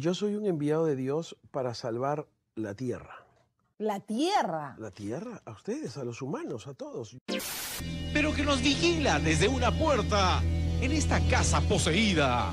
[0.00, 3.26] Yo soy un enviado de Dios para salvar la tierra.
[3.76, 4.74] La tierra.
[4.78, 5.42] ¿La tierra?
[5.44, 7.18] A ustedes, a los humanos, a todos.
[8.14, 10.42] Pero que nos vigila desde una puerta
[10.80, 12.50] en esta casa poseída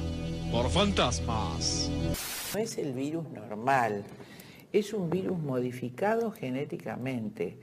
[0.51, 1.89] por fantasmas.
[2.54, 4.04] No es el virus normal,
[4.73, 7.61] es un virus modificado genéticamente.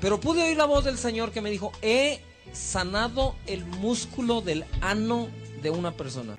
[0.00, 2.22] Pero pude oír la voz del Señor que me dijo, he
[2.52, 5.28] sanado el músculo del ano
[5.60, 6.38] de una persona.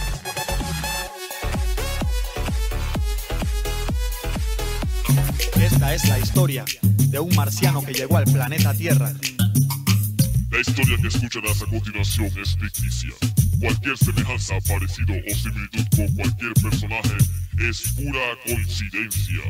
[5.61, 9.13] Esta es la historia de un marciano que llegó al planeta Tierra.
[10.49, 13.11] La historia que escucharás a continuación es ficticia.
[13.59, 17.15] Cualquier semejanza, parecido o similitud con cualquier personaje
[17.59, 19.43] es pura coincidencia.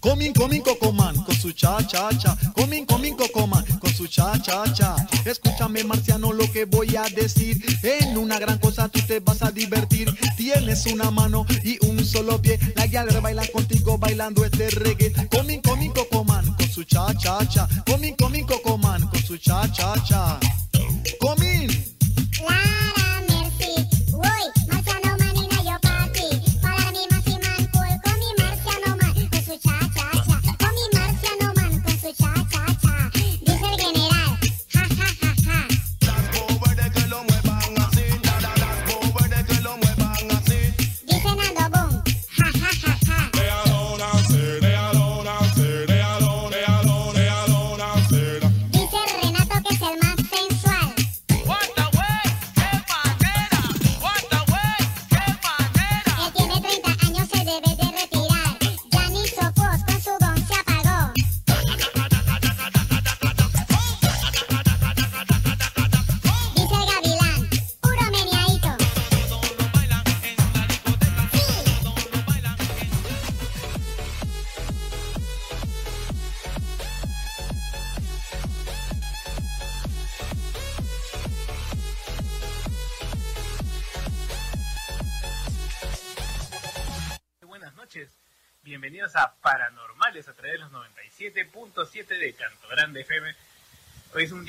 [0.00, 2.36] Comin, comin, cocoman, con su cha, cha, cha.
[2.54, 4.94] Comin, comin, cocoman, con su cha, cha, cha.
[5.24, 7.60] Escúchame, marciano, lo que voy a decir.
[7.82, 10.14] En una gran cosa tú te vas a divertir.
[10.36, 12.60] Tienes una mano y un solo pie.
[12.76, 15.12] La galera baila contigo bailando este reggae.
[15.28, 17.68] Comin, comin, cocoman, con su cha, cha, cha.
[17.84, 20.38] Comin, comin, cocoman, con su cha, cha, cha.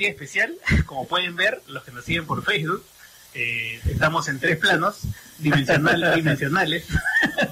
[0.08, 0.54] Especial,
[0.86, 2.82] como pueden ver los que nos siguen por Facebook.
[3.34, 5.02] eh, estamos en tres planos
[5.38, 6.84] dimensional- dimensionales.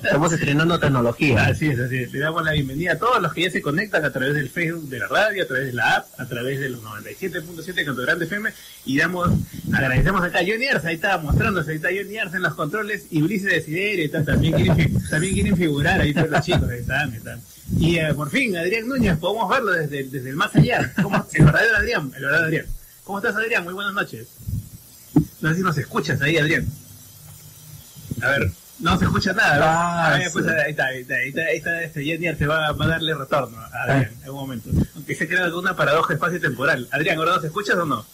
[0.03, 1.45] Estamos estrenando tecnología.
[1.47, 2.13] Así es, así es.
[2.13, 4.89] Le damos la bienvenida a todos los que ya se conectan a través del Facebook
[4.89, 8.03] de la radio, a través de la app, a través de los 97.7 de Canto
[8.03, 8.51] Grande FM.
[8.87, 9.31] Y damos,
[9.73, 13.07] agradecemos acá a Johnny Arce, ahí está mostrándose, ahí está Johnny Arce en los controles.
[13.11, 16.81] Y Ulises de Siderio, está, también, quieren, también quieren figurar ahí todos los chicos, ahí
[16.81, 17.41] están, ahí están.
[17.79, 20.93] Y eh, por fin, Adrián Núñez, podemos verlo desde, desde el más allá.
[21.03, 22.67] ¿Cómo- el verdadero Adrián, el verdadero Adrián.
[23.05, 23.65] ¿Cómo estás, Adrián?
[23.65, 24.29] Muy buenas noches.
[25.41, 26.67] No sé si nos escuchas ahí, Adrián.
[28.21, 28.51] A ver,
[28.81, 29.57] no se escucha nada.
[29.59, 29.65] ¿no?
[29.65, 32.85] Ah, A ver, pues, ahí está, ahí está, ahí está, ahí está este va, va
[32.85, 34.71] a darle retorno a Adrián en algún momento.
[34.97, 36.89] Aunque se crea alguna paradoja espacio-temporal.
[36.91, 38.05] Adrián, ¿ahora nos escuchas o no?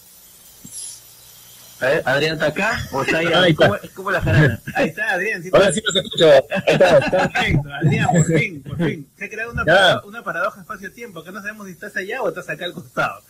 [1.81, 3.25] A ver, ¿Adrián está acá o está ahí?
[3.33, 3.67] Ahí está.
[3.67, 4.59] ¿Cómo, cómo la jarana?
[4.75, 5.43] Ahí está, Adrián.
[5.43, 6.25] Sí, Ahora sí nos escucha.
[6.35, 6.41] Ahí
[6.73, 7.29] está, está.
[7.29, 9.07] Perfecto, Adrián, por fin, por fin.
[9.17, 10.01] Se ha creado una, Ya.
[10.05, 13.21] una paradoja espacio-tiempo, que no sabemos si estás allá o estás acá al costado.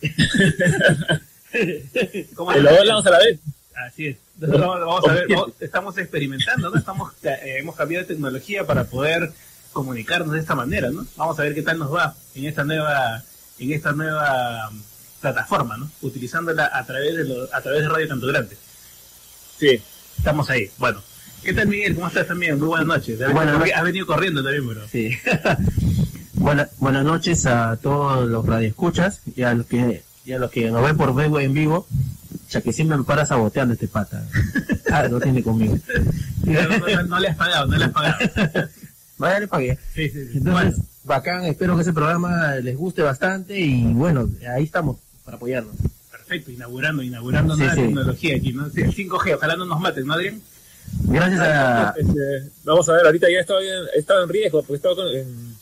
[2.34, 3.38] ¿Cómo De los dos lados a la vez.
[3.74, 4.16] Así es.
[4.34, 6.76] Entonces, vamos, vamos a ver, vamos- estamos experimentando, ¿no?
[6.78, 9.32] Estamos, eh, hemos cambiado de tecnología para poder
[9.72, 11.06] comunicarnos de esta manera, ¿no?
[11.16, 13.22] Vamos a ver qué tal nos va en esta nueva,
[13.58, 14.70] en esta nueva
[15.20, 15.90] plataforma, ¿no?
[16.02, 18.56] Utilizándola a través de lo- a través de Radio Canto Grande.
[19.58, 19.80] Sí.
[20.18, 20.70] Estamos ahí.
[20.78, 21.02] Bueno.
[21.42, 21.94] ¿Qué tal Miguel?
[21.94, 22.58] ¿Cómo estás también?
[22.58, 23.18] Muy buenas noches.
[23.18, 23.74] Buenas venido, noches.
[23.76, 24.80] has venido corriendo también, bro.
[24.90, 25.10] Sí.
[26.34, 30.70] Buena- buenas noches a todos los radioescuchas y a los que, y a los que
[30.70, 31.86] nos ven por Facebook en vivo,
[32.50, 34.24] ya que siempre me para saboteando este pata.
[34.88, 35.76] Ah, no tiene conmigo.
[36.44, 38.18] No, no- no- no le has pagado, no le has pagado.
[39.18, 39.78] Vaya, le pagué.
[39.94, 40.38] Sí, sí, sí.
[40.38, 45.36] Entonces, Bueno, bacán, espero que ese programa les guste bastante y bueno, ahí estamos para
[45.36, 45.74] apoyarnos.
[46.10, 47.80] perfecto, inaugurando, inaugurando Sí, nueva sí.
[47.82, 48.70] tecnología aquí, ¿no?
[48.70, 50.40] Sí, el 5G, ojalá no nos maten, ¿no, Adrián?
[51.08, 51.94] Gracias a...
[51.98, 53.40] Este, vamos a ver, ahorita ya he
[53.98, 55.54] estado, en, riesgo, porque he estado con- en,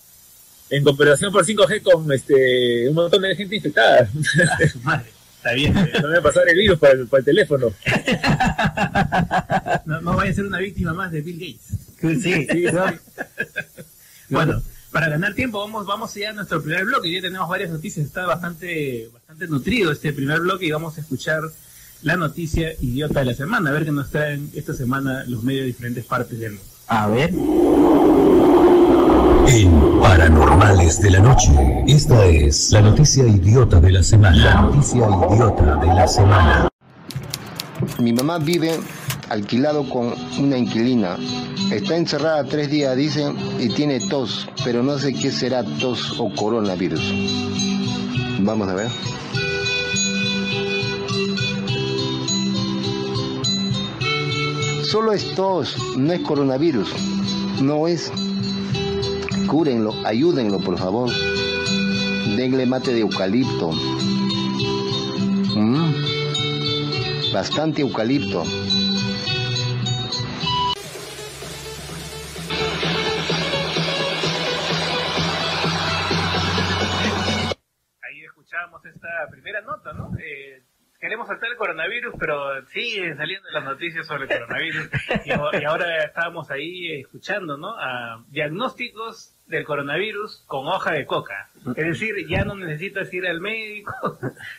[0.70, 4.02] en cooperación por 5G con este, un montón de gente infectada.
[4.02, 5.10] A su madre.
[5.38, 5.72] Está bien.
[5.74, 5.90] bien.
[6.02, 7.72] No va a pasar el virus para el, para el teléfono.
[9.86, 12.22] No, no vaya a ser una víctima más de Bill Gates.
[12.22, 12.64] Sí, sí,
[14.30, 14.62] Bueno,
[14.94, 17.12] para ganar tiempo vamos vamos ya a nuestro primer bloque.
[17.12, 21.42] Ya tenemos varias noticias, está bastante bastante nutrido este primer bloque y vamos a escuchar
[22.02, 25.62] la noticia idiota de la semana, a ver qué nos traen esta semana los medios
[25.62, 26.64] de diferentes partes del mundo.
[26.86, 27.30] A ver.
[29.48, 31.50] En Paranormales de la Noche,
[31.88, 34.36] esta es la noticia idiota de la semana.
[34.36, 36.68] La noticia idiota de la semana.
[37.98, 38.78] Mi mamá vive
[39.34, 41.16] alquilado con una inquilina.
[41.72, 46.32] Está encerrada tres días, dice, y tiene tos, pero no sé qué será tos o
[46.32, 47.02] coronavirus.
[48.38, 48.88] Vamos a ver.
[54.84, 56.88] Solo es tos, no es coronavirus.
[57.60, 58.12] No es.
[59.48, 61.10] Cúrenlo, ayúdenlo, por favor.
[62.36, 63.72] Denle mate de eucalipto.
[65.56, 65.92] Mm,
[67.32, 68.44] Bastante eucalipto.
[79.24, 80.12] Esta primera nota, ¿no?
[80.18, 80.62] Eh,
[81.00, 84.90] queremos saltar el coronavirus, pero siguen saliendo las noticias sobre el coronavirus.
[85.24, 85.30] y,
[85.64, 87.74] ahora estábamos ahí escuchando, ¿no?
[87.78, 91.50] A diagnósticos del coronavirus con hoja de coca.
[91.76, 93.92] Es decir, ya no necesitas ir al médico,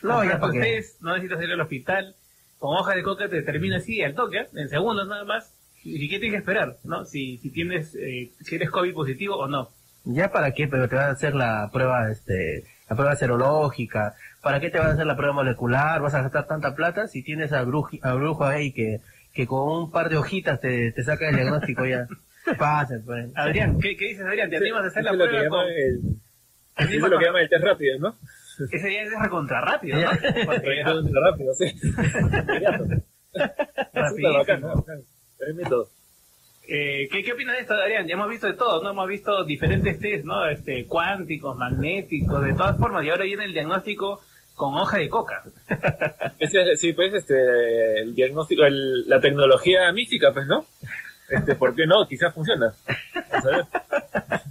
[0.01, 2.15] No, ya no necesitas ir al hospital.
[2.59, 5.53] Con hoja de coca te termina así al toque, en segundos nada más.
[5.83, 7.05] ¿Y qué tienes que esperar, no?
[7.05, 9.69] Si, si tienes, eh, si eres COVID positivo o no.
[10.05, 10.67] ¿Ya para qué?
[10.67, 14.15] Pero te vas a hacer la prueba, este, la prueba serológica.
[14.45, 15.99] ¿Para qué te vas a hacer la prueba molecular?
[16.03, 19.01] ¿Vas a gastar tanta plata si tienes a, bruji- a brujo ahí que,
[19.33, 22.05] que con un par de hojitas te, te saca el diagnóstico ya?
[22.59, 23.31] Pasa, pues.
[23.33, 24.51] Adrián, ¿qué, qué dices, Adrián?
[24.51, 25.99] ¿Te animas a hacer la lo prueba llama con- el,
[26.77, 28.15] ¿Te eso es lo que a- llama el test rápido, ¿no?
[28.71, 30.11] Ese ya es recontra rápido, ¿no?
[30.11, 30.85] Es
[31.25, 31.65] rápido, sí.
[33.33, 34.63] Súper bacán.
[36.67, 38.07] Eh, ¿qué, ¿Qué opinas de esto, Adrián?
[38.07, 38.89] Ya hemos visto de todo, ¿no?
[38.91, 40.45] Hemos visto diferentes test, ¿no?
[40.47, 44.21] Este, cuánticos, magnéticos, de todas formas, y ahora viene el diagnóstico
[44.55, 45.43] con hoja de coca.
[46.39, 50.65] Ese es- sí, pues, este, el diagnóstico, el- la tecnología mística, pues, ¿no?
[51.29, 52.07] Este, ¿por qué no?
[52.07, 52.73] Quizás funciona.
[53.31, 53.65] Vamos a ver.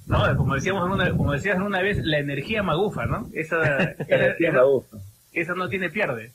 [0.07, 0.37] ¿No?
[0.37, 3.29] Como decíamos una, como decías una vez, la energía magufa, ¿no?
[3.33, 4.97] Esa, esa, energía esa- magufa.
[5.33, 6.33] esa no tiene pierde.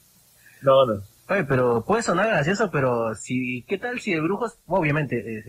[0.61, 1.01] No, no.
[1.47, 5.43] Pero puede sonar gracioso, pero si, ¿qué tal si el brujo, es- obviamente,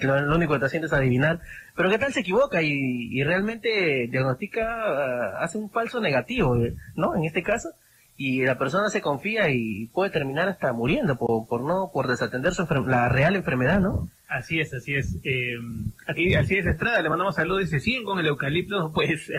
[0.00, 1.40] lo, único que está haciendo es adivinar,
[1.76, 2.70] pero qué tal se equivoca y,
[3.10, 7.16] y realmente diagnostica, ah, hace un falso negativo, eh, ¿no?
[7.16, 7.70] En este caso,
[8.16, 12.66] y la persona se confía y puede terminar hasta muriendo por, no, por desatender su
[12.86, 14.08] la real enfermedad, ¿no?
[14.28, 15.16] Así es, así es.
[15.22, 15.56] Eh,
[16.06, 17.62] aquí, así es Estrada, le mandamos saludos.
[17.62, 19.30] Dice, siguen con el eucalipto, pues.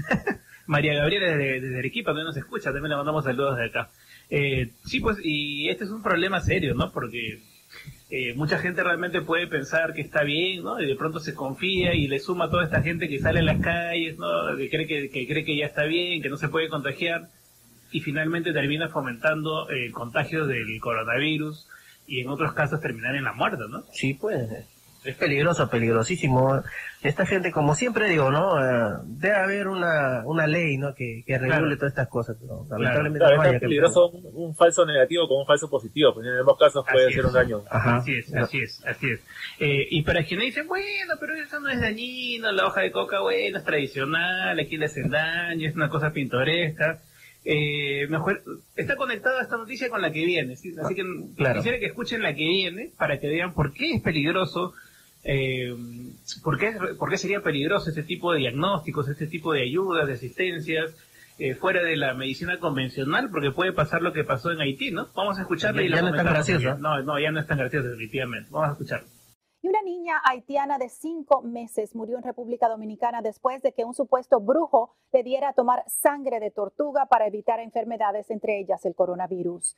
[0.66, 3.88] María Gabriela desde, desde Arequipa, también nos escucha, también le mandamos saludos de acá.
[4.30, 6.92] Eh, sí, pues, y este es un problema serio, ¿no?
[6.92, 7.42] Porque
[8.10, 10.80] eh, mucha gente realmente puede pensar que está bien, ¿no?
[10.80, 13.46] Y de pronto se confía y le suma a toda esta gente que sale en
[13.46, 14.56] las calles, ¿no?
[14.56, 17.28] Que cree que, que cree que ya está bien, que no se puede contagiar
[17.92, 21.68] y finalmente termina fomentando el contagio del coronavirus
[22.06, 23.84] y en otros casos terminar en la muerte, ¿no?
[23.92, 24.48] Sí, pues,
[25.10, 26.62] es peligroso, peligrosísimo.
[27.02, 28.58] Esta gente, como siempre digo, ¿no?
[28.58, 30.94] Eh, debe haber una, una ley, ¿no?
[30.94, 31.76] Que, que regule Claro.
[31.76, 35.38] todas estas cosas, pero lamentablemente Claro, no es que- peligroso un, un falso negativo con
[35.40, 37.24] un falso positivo, pues en ambos casos puede es.
[37.24, 37.62] un daño.
[37.70, 39.20] Así es, así es, así es.
[39.60, 43.20] Eh, y para quienes dicen, bueno, pero eso no es dañino, la hoja de coca,
[43.20, 46.98] bueno, es tradicional, aquí le hacen daño, es una cosa pintoresca.
[47.48, 48.42] Eh, mejor,
[48.74, 50.74] está conectada esta noticia con la que viene, ¿sí?
[50.82, 51.04] así que
[51.36, 51.54] Claro.
[51.60, 54.74] quisiera que escuchen la que viene para que vean por qué es peligroso,
[55.26, 55.74] eh,
[56.42, 60.14] por, qué, por qué sería peligroso este tipo de diagnósticos, este tipo de ayudas, de
[60.14, 60.94] asistencias,
[61.38, 65.08] eh, fuera de la medicina convencional, porque puede pasar lo que pasó en Haití, ¿no?
[65.14, 66.80] Vamos a escucharla Ya- y la ya no es tan.
[66.80, 68.48] No, no, ya no es tan gracioso, definitivamente.
[68.50, 69.08] Vamos a escucharlo.
[69.62, 73.94] Y una niña haitiana de cinco meses murió en República Dominicana después de que un
[73.94, 78.94] supuesto brujo le diera a tomar sangre de tortuga para evitar enfermedades, entre ellas el
[78.94, 79.76] coronavirus.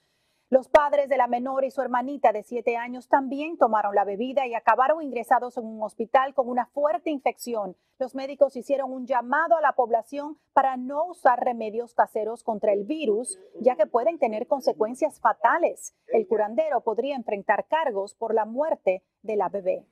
[0.50, 4.46] Los padres de la menor y su hermanita de siete años también tomaron la bebida
[4.46, 7.76] y acabaron ingresados en un hospital con una fuerte infección.
[7.98, 12.84] Los médicos hicieron un llamado a la población para no usar remedios caseros contra el
[12.84, 15.94] virus, ya que pueden tener consecuencias fatales.
[16.06, 19.84] El curandero podría enfrentar cargos por la muerte de la bebé.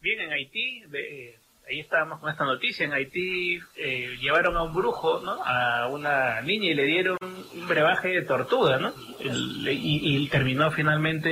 [0.00, 1.37] Bien, en Haití, eh,
[1.68, 5.36] ahí estábamos con esta noticia, en Haití eh, llevaron a un brujo, ¿no?
[5.44, 8.92] A una niña y le dieron un brebaje de tortuga, ¿no?
[9.20, 11.28] El- y, y terminó finalmente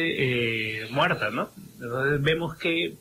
[0.83, 1.51] eh, muerta, ¿no?
[1.81, 2.97] Entonces vemos que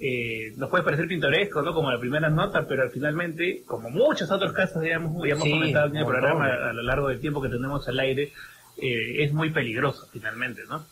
[0.00, 1.72] eh, nos puede parecer pintoresco, ¿no?
[1.72, 5.86] Como la primera nota, pero finalmente, como muchos otros casos, digamos, ya hemos Sí, comentado
[5.88, 8.32] en el programa a, a lo largo del tiempo que tenemos al aire,
[8.82, 10.84] eh, es muy peligroso finalmente, ¿no?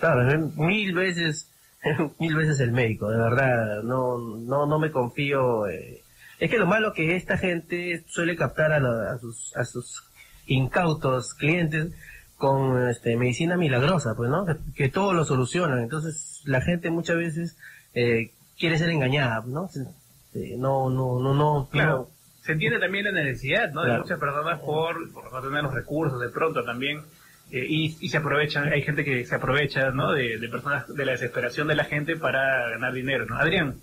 [0.00, 1.48] Claro, mil veces,
[2.18, 5.66] mil veces el médico, de verdad, no, no, no me confío.
[5.68, 6.02] eh.
[6.40, 10.04] Es que lo malo que esta gente suele captar a, la- a sus, a sus
[10.46, 11.88] incautos clientes
[12.36, 14.46] con este, medicina milagrosa, pues, ¿no?
[14.46, 15.80] Que, que todo lo solucionan.
[15.80, 17.56] Entonces, la gente muchas veces
[17.94, 19.68] eh, quiere ser engañada, ¿no?
[20.34, 21.68] Eh, no, no, no, no.
[21.70, 22.10] Claro.
[22.42, 23.82] Se entiende también la necesidad, ¿no?
[23.82, 27.02] De muchas personas por, por no tener los recursos de pronto también.
[27.50, 30.12] Eh, y, y se aprovechan, hay gente que se aprovecha, ¿no?
[30.12, 33.36] De, de personas, de la desesperación de la gente para ganar dinero, ¿no?
[33.38, 33.76] Adrián.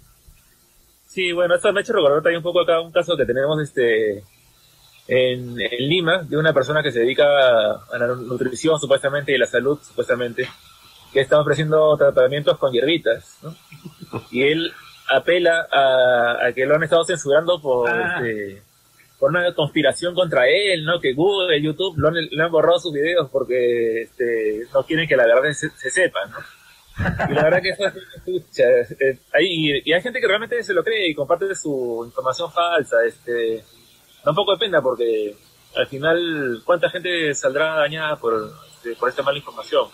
[1.07, 3.62] Sí, bueno, esto me ha hecho recordar también un poco acá un caso que tenemos
[3.62, 4.24] este
[5.07, 9.45] en, en Lima de una persona que se dedica a la nutrición supuestamente y la
[9.45, 10.50] salud supuestamente,
[11.13, 13.55] que está ofreciendo tratamientos con hierbitas, ¿no?
[14.31, 14.74] Y él
[15.10, 18.17] apela a, a que lo han estado censurando por, Ah.
[18.17, 18.62] este,
[19.19, 21.00] por una conspiración contra él, ¿no?
[21.00, 25.15] Que Google, YouTube lo han, le han borrado sus videos porque este, no quieren que
[25.15, 26.38] la verdad se, se sepa, ¿no?
[27.29, 31.10] Y la verdad que eso es eh, y hay gente que realmente se lo cree
[31.10, 33.03] y comparte su información falsa.
[33.05, 33.63] Este,
[34.24, 35.36] da un porque
[35.75, 39.88] al final, ¿cuánta gente saldrá dañada por, este, por esta mala información?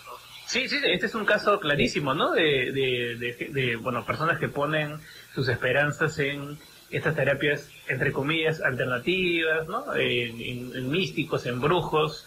[0.46, 2.32] Sí, sí, este es un caso clarísimo, ¿no?
[2.32, 5.00] De, de, bueno, personas que ponen
[5.34, 6.58] sus esperanzas en
[6.92, 9.94] estas terapias, entre comillas, alternativas, ¿no?
[9.94, 12.26] En, en- en místicos, en brujos,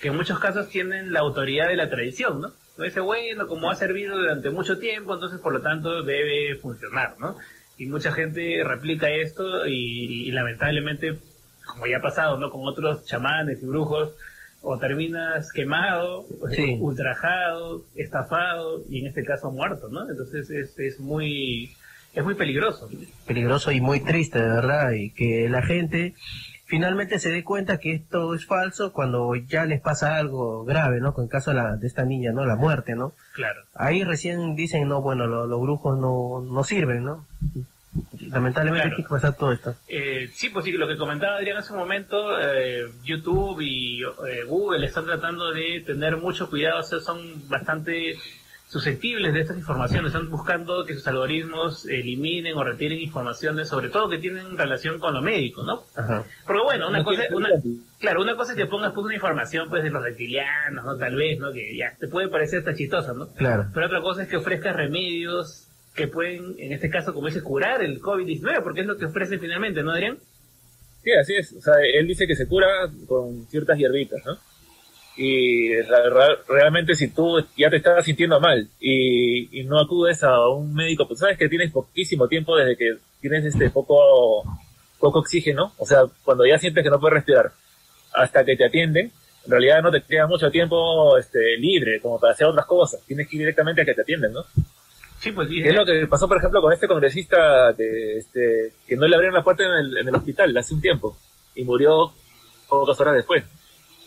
[0.00, 2.52] que en muchos casos tienen la autoridad de la tradición, ¿no?
[2.78, 7.16] No dice, bueno, como ha servido durante mucho tiempo, entonces por lo tanto debe funcionar,
[7.18, 7.36] ¿no?
[7.78, 11.18] Y mucha gente replica esto y, y lamentablemente,
[11.66, 12.50] como ya ha pasado, ¿no?
[12.50, 14.12] Con otros chamanes y brujos,
[14.62, 16.76] o terminas quemado, Sí.
[16.80, 20.08] ultrajado, estafado y en este caso muerto, ¿no?
[20.08, 21.72] Entonces es, es muy
[22.14, 22.88] es muy peligroso.
[23.26, 26.14] peligroso y muy triste, de verdad, y que la gente
[26.66, 31.12] finalmente se dé cuenta que esto es falso cuando ya les pasa algo grave, ¿no?
[31.14, 32.46] Con el caso de, la, de esta niña, ¿no?
[32.46, 33.12] La muerte, ¿no?
[33.34, 33.60] Claro.
[33.74, 37.26] Ahí recién dicen, no, bueno, lo- los brujos no, no sirven, ¿no?
[38.30, 38.96] Lamentablemente Claro.
[38.96, 39.74] hay que pasar todo esto.
[39.88, 44.44] Eh, sí, pues sí, lo que comentaba Adrián hace un momento, eh, YouTube y eh,
[44.46, 47.18] Google están tratando de tener mucho cuidado, o sea, son
[47.50, 48.16] bastante
[48.72, 54.08] susceptibles de estas informaciones, están buscando que sus algoritmos eliminen o retiren informaciones, sobre todo
[54.08, 55.82] que tienen relación con lo médico, ¿no?
[55.94, 56.24] Ajá.
[56.46, 57.50] Porque bueno, una No cosa, una,
[58.00, 60.96] claro, una cosa es que pongas pues una información pues de los reptilianos, ¿no?
[60.96, 61.52] Tal vez, ¿no?
[61.52, 63.28] Que ya te puede parecer hasta chistosa, ¿no?
[63.34, 63.66] Claro.
[63.74, 67.82] Pero otra cosa es que ofrezcas remedios que pueden, en este caso, como dice, curar
[67.82, 70.16] el COVID-19, porque es lo que ofrecen finalmente, ¿no, Adrián?
[71.04, 71.52] Sí, así es.
[71.52, 74.38] O sea, él dice que se cura con ciertas hierbitas, ¿no?
[75.16, 75.74] Y
[76.48, 81.06] realmente si tú ya te estás sintiendo mal y, y no acudes a un médico,
[81.06, 84.42] pues sabes que tienes poquísimo tiempo desde que tienes este poco,
[84.98, 87.52] poco oxígeno, o sea, cuando ya sientes que no puedes respirar,
[88.14, 89.12] hasta que te atienden,
[89.44, 93.28] en realidad no te queda mucho tiempo este, libre como para hacer otras cosas, tienes
[93.28, 94.44] que ir directamente a que te atienden, ¿no?
[95.22, 95.48] Sí, pues.
[95.48, 99.14] Que es lo que pasó, por ejemplo, con este congresista que, este, que no le
[99.14, 101.16] abrieron la puerta en el, en el hospital hace un tiempo
[101.54, 102.12] y murió
[102.68, 103.44] pocas horas después.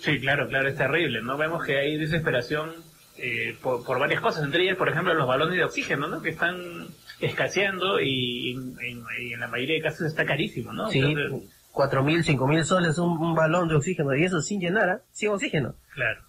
[0.05, 1.35] Sí, claro, claro, es terrible, ¿no?
[1.37, 2.71] Vemos que hay desesperación
[3.17, 6.21] eh, por, por varias cosas, entre ellas, por ejemplo, los balones de oxígeno, ¿no?
[6.21, 6.87] Que están
[7.21, 10.89] escaseando y, en- en- y en la mayoría de casos está carísimo, ¿no?
[10.89, 14.59] Sí, Entonces, cuatro mil, cinco mil soles un, un balón de oxígeno, y eso sin
[14.59, 14.99] llenar, ¿ah?
[15.11, 15.75] sin oxígeno.
[15.93, 16.21] Claro.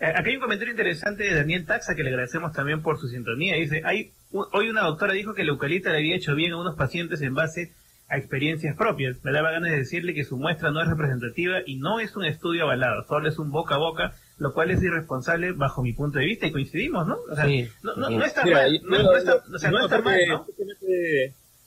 [0.00, 3.08] Eh, Aquí hay un comentario interesante de Daniel Taxa que le agradecemos también por su
[3.08, 3.56] sintonía.
[3.56, 6.76] Dice, hay hoy una doctora dijo que el eucalipto le había hecho bien a unos
[6.76, 7.72] pacientes en base
[8.08, 9.16] a experiencias propias.
[9.24, 12.24] Me daba ganas de decirle que su muestra no es representativa y no es un
[12.24, 16.18] estudio avalado, solo es un boca a boca, lo cual es irresponsable bajo mi punto
[16.18, 17.16] de vista y coincidimos, ¿no?
[17.30, 17.68] O sea, Sí.
[17.82, 20.14] no, no, no está Mira, mal, no, está, yo- o sea, no yo está mal,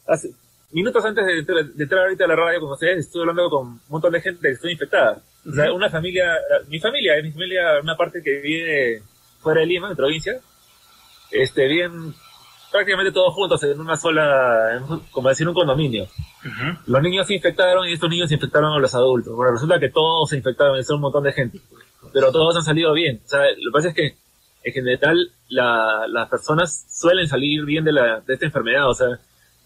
[0.07, 0.31] hace-
[0.71, 3.67] minutos antes de entrar, de entrar ahorita a la radio con ustedes, estuve hablando con
[3.67, 5.21] un montón de gente que estoy infectada.
[5.47, 6.33] O sea, una familia,
[6.67, 9.01] mi familia, mi familia, una parte que vive
[9.39, 10.39] fuera de Lima, en provincia,
[11.31, 12.13] este, viven
[12.71, 16.07] prácticamente todos juntos en una sola, en como decir, un condominio.
[16.85, 19.35] Los niños se infectaron y estos niños infectaron a los adultos.
[19.35, 21.59] Bueno, resulta que todos se infectaron son un montón de gente.
[22.13, 23.21] Pero todos han salido bien.
[23.25, 24.15] O sea, lo que pasa es que
[24.63, 28.89] en general la- las personas suelen salir bien de, la, de esta enfermedad.
[28.89, 29.07] O sea,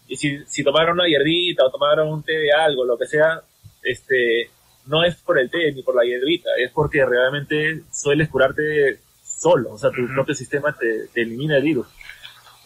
[0.08, 3.40] y si, si tomaron una hierbita o tomaron un té de algo, lo que sea,
[3.82, 4.50] este,
[4.86, 9.72] no es por el té ni por la hierbita, es porque realmente sueles curarte solo.
[9.74, 11.86] O sea, tu propio sistema te, te elimina el virus.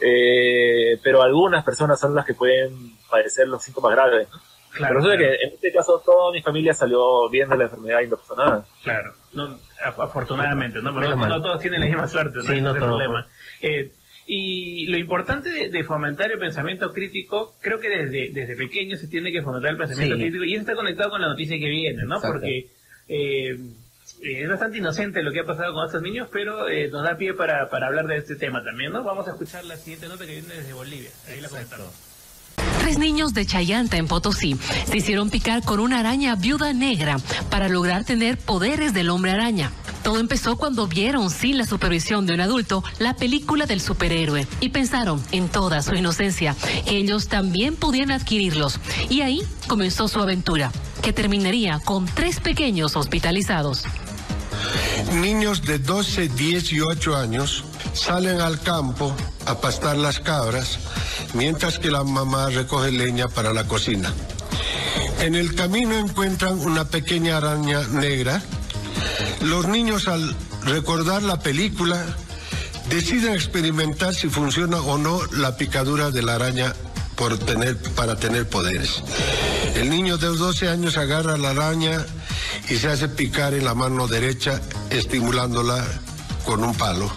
[0.00, 4.28] Eh, pero algunas personas son las que pueden padecer los síntomas graves.
[4.30, 4.38] ¿no?
[4.72, 5.32] Claro, pero resulta claro.
[5.38, 8.36] que en este caso toda mi familia salió bien de la enfermedad y no pasó
[8.36, 8.66] nada.
[8.84, 9.48] Claro, no,
[9.82, 10.94] af- afortunadamente, ¿no?
[10.94, 12.42] Pero no, todos tienen la misma suerte, ¿no?
[12.44, 13.26] Sí, no es problema.
[13.62, 13.90] Eh,
[14.26, 19.06] y lo importante de, de fomentar el pensamiento crítico, creo que desde, desde pequeño se
[19.08, 20.20] tiene que fomentar el pensamiento Sí.
[20.22, 22.16] crítico y eso está conectado con la noticia que viene, ¿no?
[22.16, 22.34] Exacto.
[22.40, 22.66] Porque
[23.08, 23.56] eh,
[24.26, 27.16] Eh, es bastante inocente lo que ha pasado con estos niños, pero eh, nos da
[27.16, 29.04] pie para, para hablar de este tema también, ¿no?
[29.04, 31.10] Vamos a escuchar la siguiente nota que viene desde Bolivia.
[31.28, 31.86] Ahí la comentamos.
[32.80, 34.56] Tres niños de Chayanta en Potosí
[34.86, 37.18] se hicieron picar con una araña viuda negra
[37.50, 39.70] para lograr tener poderes del hombre araña.
[40.02, 44.68] Todo empezó cuando vieron sin la supervisión de un adulto la película del superhéroe y
[44.70, 46.56] pensaron en toda su inocencia
[46.86, 48.80] que ellos también podían adquirirlos.
[49.08, 50.70] Y ahí comenzó su aventura,
[51.02, 53.84] que terminaría con tres pequeños hospitalizados.
[55.14, 59.14] Niños de 12, 10 y 8 años salen al campo
[59.46, 60.78] a pastar las cabras
[61.34, 64.12] mientras que la mamá recoge leña para la cocina.
[65.20, 68.42] En el camino encuentran una pequeña araña negra.
[69.40, 70.34] Los niños al
[70.64, 72.04] recordar la película
[72.90, 76.74] deciden experimentar si funciona o no la picadura de la araña
[77.16, 79.02] para tener poderes.
[79.74, 82.04] El niño de 12 años agarra la araña
[82.68, 85.84] y se hace picar en la mano derecha, estimulándola
[86.44, 87.10] con un palo.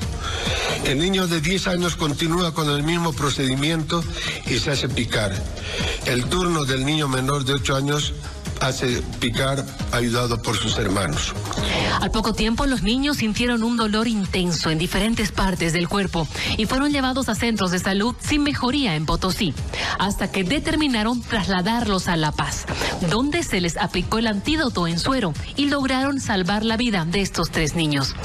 [0.85, 4.03] El niño de 10 años continúa con el mismo procedimiento
[4.47, 5.31] y se hace picar.
[6.05, 8.13] El turno del niño menor de 8 años
[8.61, 11.33] hace picar ayudado por sus hermanos.
[12.01, 16.65] Al poco tiempo los niños sintieron un dolor intenso en diferentes partes del cuerpo y
[16.65, 19.53] fueron llevados a centros de salud sin mejoría en Potosí,
[19.97, 22.65] hasta que determinaron trasladarlos a La Paz,
[23.09, 27.51] donde se les aplicó el antídoto en suero y lograron salvar la vida de estos
[27.51, 28.15] tres niños.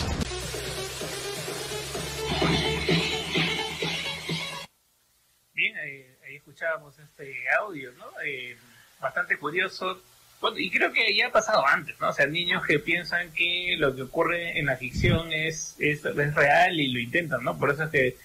[5.53, 8.07] Bien, eh, ahí escuchábamos este audio, ¿no?
[8.25, 8.57] Eh,
[9.01, 10.01] bastante curioso.
[10.45, 12.11] Bueno, y creo que ya ha pasado antes, ¿no?
[12.11, 16.35] O sea, niños que piensan que lo que ocurre en la ficción es, es, es
[16.35, 17.57] real y lo intentan, ¿no?
[17.57, 18.17] Por eso es que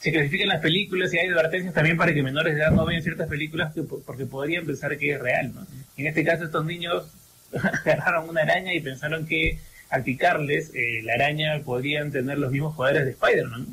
[0.00, 3.02] se clasifican las películas y hay advertencias también para que menores de edad no vean
[3.04, 5.64] ciertas películas que- porque podrían pensar que es real, ¿no?
[5.96, 7.06] En este caso estos niños
[7.84, 12.74] agarraron una araña y pensaron que al picarles eh, la araña podrían tener los mismos
[12.74, 13.66] poderes de Spider-Man.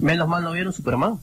[0.00, 1.20] Menos mal no vieron Superman.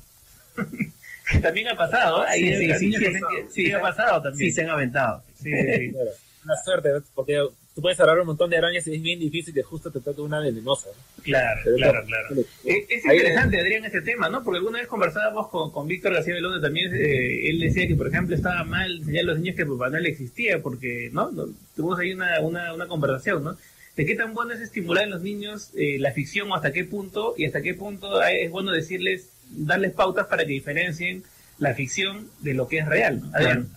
[1.32, 2.30] Que también ha pasado, ¿eh?
[2.36, 4.50] Sí, sí, sí, sí ha pasado también.
[4.50, 5.24] Sí, se han aventado.
[5.42, 5.92] Sí, sí.
[5.92, 6.12] Claro,
[6.46, 7.04] Una suerte, ¿no?
[7.14, 7.38] porque
[7.76, 10.22] tú puedes agarrar un montón de arañas y es bien difícil que justo te toque
[10.22, 10.90] una venenosa.
[10.90, 11.24] ¿no?
[11.24, 12.28] Claro, Pero claro, claro.
[12.32, 14.44] no, Es, ahí- interesante, Adrián, este tema, ¿no?
[14.44, 18.08] Porque alguna vez conversábamos con, con Víctor García Belondo también, eh, él decía que, por
[18.08, 21.30] ejemplo, estaba mal enseñar a los niños que Papá Noel existía, porque, ¿no?
[21.32, 23.56] No, Tuvimos ahí una, una, una conversación, ¿no?
[23.96, 26.86] De qué tan bueno es estimular en los niños eh, la ficción o hasta qué
[26.86, 31.24] punto, y hasta qué punto es bueno decirles, darles pautas para que diferencien
[31.60, 33.30] la ficción de lo que es real, ¿no?
[33.36, 33.68] Adrián.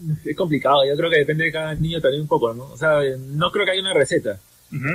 [0.24, 2.64] Es complicado, yo creo que depende de cada niño también un poco, ¿no?
[2.64, 4.38] O sea, no creo que haya una receta.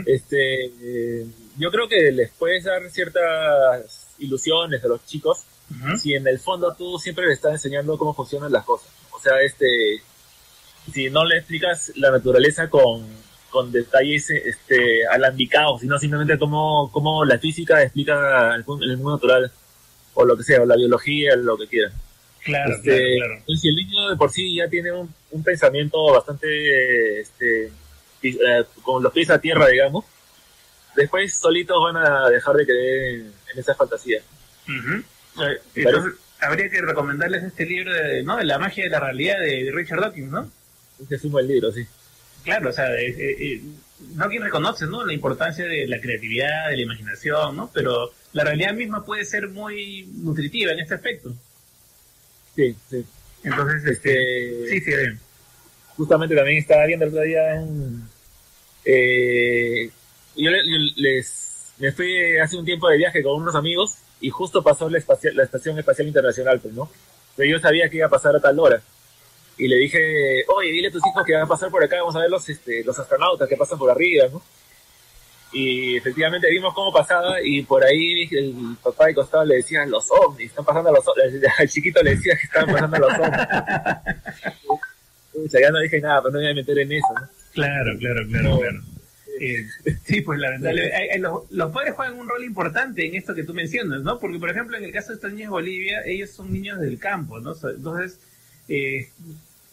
[0.08, 1.26] Este, eh,
[1.58, 5.44] yo creo que les puedes dar ciertas ilusiones a los chicos
[6.00, 8.88] si en el fondo tú siempre les estás enseñando cómo funcionan las cosas.
[9.12, 10.02] O sea, este,
[10.94, 13.06] si no le explicas la naturaleza con,
[13.50, 19.12] con detalles este, alambicados, sino simplemente cómo, cómo la física explica el, mundo- el mundo
[19.12, 19.52] natural,
[20.14, 21.92] o lo que sea, o la biología, lo que quieran.
[22.48, 23.34] Claro, Este, claro, claro.
[23.40, 27.72] entonces, si el niño de por sí ya tiene un, un pensamiento bastante este,
[28.24, 30.06] eh, con los pies a tierra, digamos,
[30.96, 34.20] después solitos van a dejar de creer en, en esa fantasía.
[34.68, 35.04] Ujú.
[35.44, 38.38] Eh, Entonces, habría que recomendarles este libro de, ¿no?
[38.38, 40.50] de La magia de la realidad de, Richard Dawkins, ¿no?
[41.10, 41.86] Es un buen libro, sí.
[42.44, 43.62] Claro, o sea, eh, eh, eh,
[44.00, 45.06] Dawkins reconoce, ¿no?
[45.06, 47.70] La importancia de la creatividad, de la imaginación, ¿no?
[47.74, 51.34] Pero la realidad misma puede ser muy nutritiva en este aspecto.
[52.58, 53.06] Sí, sí.
[53.44, 54.68] Entonces, este...
[54.70, 55.20] Sí, sí, bien.
[55.96, 58.04] Justamente también estaba viendo el otro día en...
[58.84, 59.90] eh,
[60.36, 64.64] yo, yo les me fui hace un tiempo de viaje con unos amigos y justo
[64.64, 66.90] pasó la, espacial- la Estación Espacial Internacional, pues, ¿no?
[67.36, 68.82] Pero yo sabía que iba a pasar a tal hora.
[69.60, 72.16] Y le dije, oye, dile a tus hijos que van a pasar por acá, vamos
[72.16, 74.42] a ver los, este, los astronautas que pasan por arriba, ¿no?
[75.54, 80.06] Y efectivamente vimos cómo pasaba y por ahí el papá de costado le decía, los
[80.12, 81.42] ovnis, están pasando los ovnis.
[81.60, 83.40] Al chiquito le decía que estaban pasando los ovnis.
[85.62, 87.28] Ya no dije nada, pero no me voy a meter en eso, ¿no?
[87.54, 88.82] Claro, claro, claro, claro.
[89.40, 89.66] Eh,
[90.04, 90.96] sí, pues lamentablemente.
[90.96, 94.20] hay- hay- los, los padres juegan un rol importante en esto que tú mencionas, ¿no?
[94.20, 96.98] Porque, por ejemplo, en el caso de estos niños de Bolivia, ellos son niños del
[96.98, 97.54] campo, ¿no?
[97.70, 98.20] Entonces,
[98.68, 99.10] eh,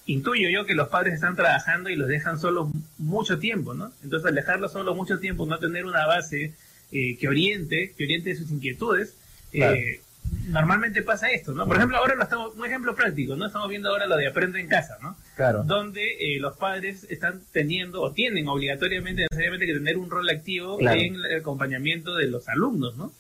[0.07, 3.93] intuyo yo que los padres están trabajando y los dejan solos mucho tiempo, ¿no?
[4.03, 6.53] Entonces, al dejarlos solos mucho tiempo, no tener una base
[6.93, 9.17] eh, que oriente, que oriente sus inquietudes,
[9.53, 10.01] eh,
[10.49, 11.67] normalmente pasa esto, ¿no?
[11.67, 13.47] Por ejemplo, ahora lo estamos, un ejemplo práctico, ¿no?
[13.47, 15.17] Estamos viendo ahora lo de aprende en casa, ¿no?
[15.37, 15.65] Claro.
[15.65, 20.79] donde eh, los padres están teniendo o tienen obligatoriamente, necesariamente que tener un rol activo
[20.79, 21.01] Claro.
[21.01, 23.13] en el acompañamiento de los alumnos, ¿no?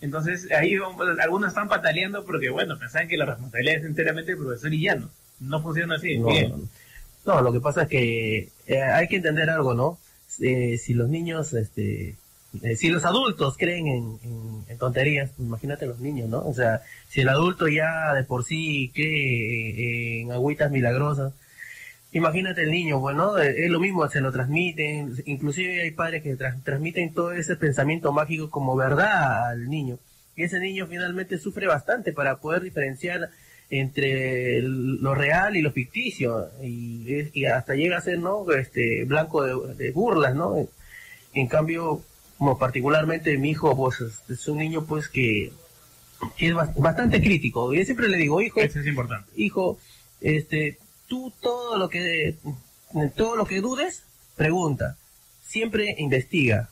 [0.00, 0.76] Entonces ahí
[1.20, 4.94] algunos están pataleando porque, bueno, pensaban que la responsabilidad es enteramente del profesor y ya
[4.94, 5.10] no.
[5.40, 6.18] No funciona así.
[6.18, 6.52] No, Bien.
[7.26, 9.98] no, lo que pasa es que eh, hay que entender algo, ¿no?
[10.40, 12.14] eh, si los niños, este,
[12.62, 16.38] eh, si los adultos creen en, en- en tonterías, imagínate los niños, ¿no?
[16.46, 21.32] O sea, si el adulto ya de por sí cree eh, en agüitas milagrosas,
[22.12, 26.36] imagínate el niño, bueno, eh, es lo mismo, se lo transmiten, inclusive hay padres que
[26.36, 29.98] transmiten todo ese pensamiento mágico como verdad al niño,
[30.36, 33.28] y ese niño finalmente sufre bastante para poder diferenciar
[33.70, 39.42] entre el- lo real y lo ficticio, y, hasta llega a ser, ¿no?, este, blanco
[39.42, 40.66] de, de burlas, ¿no?
[41.34, 42.02] En cambio,
[42.38, 45.52] como particularmente mi hijo, pues es- un niño pues que,
[46.38, 47.72] es bas- bastante crítico.
[47.74, 49.28] Yo siempre le digo, hijo, Eso es importante.
[49.36, 49.78] hijo,
[50.20, 52.34] este, tú todo lo que
[53.16, 54.04] todo lo que dudes,
[54.36, 54.96] pregunta.
[55.46, 56.70] Siempre investiga.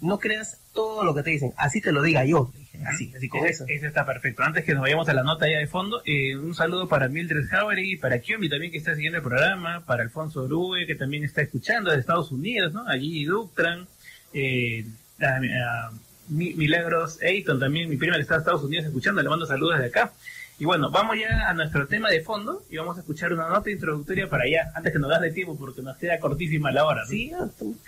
[0.00, 1.52] No creas todo lo que te dicen.
[1.56, 2.50] Así te lo diga yo.
[2.86, 3.64] Así, así con eso.
[3.68, 4.42] Eso está perfecto.
[4.42, 7.46] Antes que nos vayamos a la nota ya de fondo, eh, un saludo para Mildred
[7.48, 11.42] Jauregui, para Kiomi también que está siguiendo el programa, para Alfonso Orue que también está
[11.42, 12.88] escuchando de Estados Unidos, ¿no?
[12.88, 13.86] Allí Ductran,
[14.34, 14.84] eh,
[15.20, 15.90] a- a
[16.28, 19.78] Mi- Milagros Eiton también, mi prima que está en Estados Unidos escuchando, le mando saludos
[19.78, 20.12] de acá.
[20.62, 23.68] Y bueno, vamos ya a nuestro tema de fondo y vamos a escuchar una nota
[23.68, 27.00] introductoria para allá, antes que nos das de tiempo porque nos queda cortísima la hora.
[27.02, 27.08] ¿no?
[27.08, 27.32] Sí,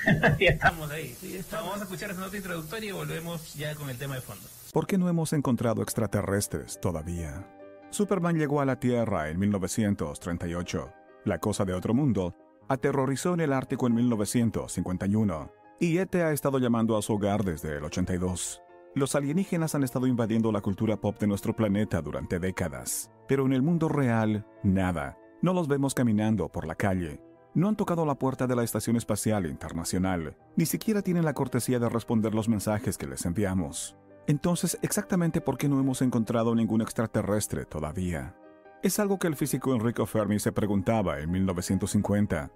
[0.41, 1.15] ya estamos ahí.
[1.53, 4.43] Vamos a escuchar esa nota introductoria y volvemos ya con el tema de fondo.
[4.73, 7.47] ¿Por qué no hemos encontrado extraterrestres todavía?
[7.91, 10.93] Superman llegó a la Tierra en 1938.
[11.27, 12.35] La cosa de otro mundo
[12.69, 15.53] aterrorizó en el Ártico en 1951.
[15.79, 18.63] Y ET ha estado llamando a su hogar desde el 82.
[18.96, 23.11] Los alienígenas han estado invadiendo la cultura pop de nuestro planeta durante décadas.
[23.26, 25.18] Pero en el mundo real, nada.
[25.42, 27.20] No los vemos caminando por la calle.
[27.54, 30.37] No han tocado la puerta de la Estación Espacial Internacional.
[30.54, 33.96] Ni siquiera tienen la cortesía de responder los mensajes que les enviamos.
[34.28, 38.37] Entonces, ¿exactamente por qué no hemos encontrado ningún extraterrestre todavía?
[38.85, 42.52] Es algo que el físico Enrico Fermi se preguntaba en 1950.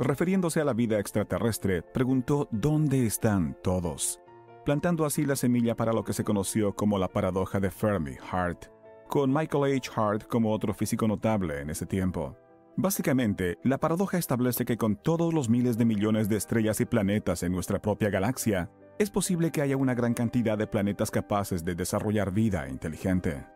[0.00, 4.20] Refiriéndose a la vida extraterrestre, preguntó ¿dónde están todos?
[4.66, 8.64] Plantando así la semilla para lo que se conoció como la paradoja de Fermi-Hart,
[9.06, 9.92] con Michael H.
[9.94, 12.36] Hart como otro físico notable en ese tiempo.
[12.76, 17.44] Básicamente, la paradoja establece que con todos los miles de millones de estrellas y planetas
[17.44, 21.76] en nuestra propia galaxia, es posible que haya una gran cantidad de planetas capaces de
[21.76, 23.46] desarrollar vida inteligente.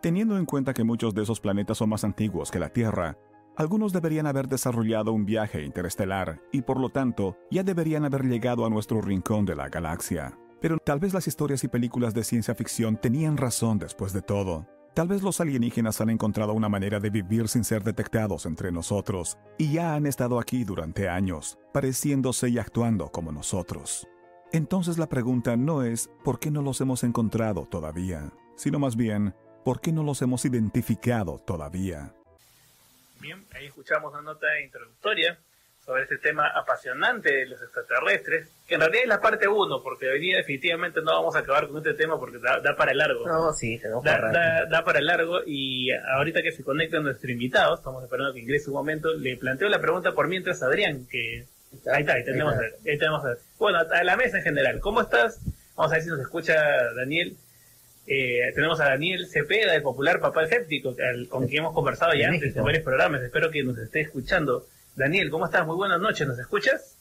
[0.00, 3.18] Teniendo en cuenta que muchos de esos planetas son más antiguos que la Tierra,
[3.56, 8.64] algunos deberían haber desarrollado un viaje interestelar y por lo tanto ya deberían haber llegado
[8.64, 10.38] a nuestro rincón de la galaxia.
[10.60, 14.66] Pero tal vez las historias y películas de ciencia ficción tenían razón después de todo.
[14.94, 19.38] Tal vez los alienígenas han encontrado una manera de vivir sin ser detectados entre nosotros,
[19.56, 24.06] y ya han estado aquí durante años, pareciéndose y actuando como nosotros.
[24.52, 28.32] Entonces la pregunta no es ¿por qué no los hemos encontrado todavía?
[28.56, 32.12] sino más bien ¿por qué no los hemos identificado todavía?
[33.20, 35.38] Bien, ahí escuchamos una nota introductoria
[35.90, 40.08] sobre este tema apasionante de los extraterrestres, que en realidad es la parte 1, porque
[40.08, 43.26] hoy día definitivamente no vamos a acabar con este tema porque da, da para largo.
[43.26, 47.28] No, sí, tenemos Da, para da- da para largo y ahorita que se conecta nuestro
[47.28, 51.44] invitado, estamos esperando que ingrese un momento, le planteo la pregunta por mientras Adrián, que
[51.92, 53.24] ahí está, ahí tenemos, Ahí a- ahí tenemos
[53.58, 55.40] bueno, a la mesa en general, ¿cómo estás?
[55.74, 56.54] Vamos a ver si nos escucha
[56.94, 57.36] Daniel.
[58.06, 62.26] Eh, tenemos a Daniel Cepeda, el popular papá escéptico, al- con quien hemos conversado ya
[62.28, 62.64] En antes en México.
[62.64, 64.66] varios programas, espero que nos esté escuchando.
[65.00, 65.66] Daniel, ¿cómo estás?
[65.66, 66.94] Muy buenas noches, ¿nos escuchas?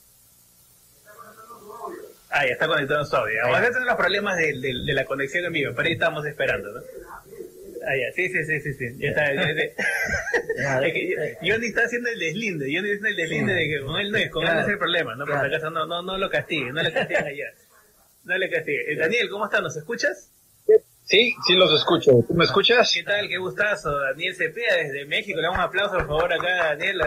[2.32, 3.36] Ah, ya está conectado en su audio.
[3.44, 6.26] Vamos a tener los problemas de, de- de la conexión en vivo, pero ahí estamos
[6.26, 6.80] esperando, ¿no?
[7.86, 8.86] Ah, ya, sí, sí, sí, sí, sí.
[9.00, 13.16] Ya está, ya- ya- Es que Johnny está haciendo el deslinde, Johnny está haciendo el
[13.18, 15.26] deslinde de que con él no es, con él no es el problema, ¿no?
[15.26, 17.46] Por si acaso no, no, no lo castigue, no le castigue allá.
[18.24, 18.94] No le castigue.
[18.94, 19.62] Eh, Daniel, ¿cómo estás?
[19.62, 20.30] ¿Nos escuchas?
[21.04, 22.12] Sí, sí los escucho.
[22.28, 22.92] ¿Tú me escuchas?
[22.94, 23.28] ¿Qué tal?
[23.28, 23.98] Qué gustazo.
[23.98, 25.38] Daniel Cepeda desde México.
[25.38, 27.02] Le damos un aplauso, por favor, acá a Daniel.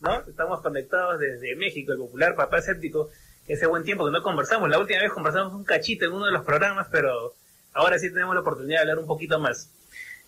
[0.00, 0.22] ¿No?
[0.28, 3.10] Estamos conectados desde México, el popular papá escéptico.
[3.46, 4.68] Ese buen tiempo que no conversamos.
[4.68, 7.34] La última vez conversamos un cachito en uno de los programas, pero
[7.72, 9.72] ahora sí tenemos la oportunidad de hablar un poquito más.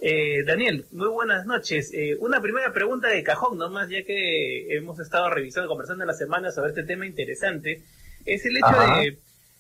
[0.01, 1.93] Eh, Daniel, muy buenas noches.
[1.93, 6.15] Eh, una primera pregunta de cajón, nomás, ya que hemos estado revisando, conversando en la
[6.15, 7.83] semana sobre este tema interesante,
[8.25, 9.01] es el hecho Ajá.
[9.01, 9.19] de,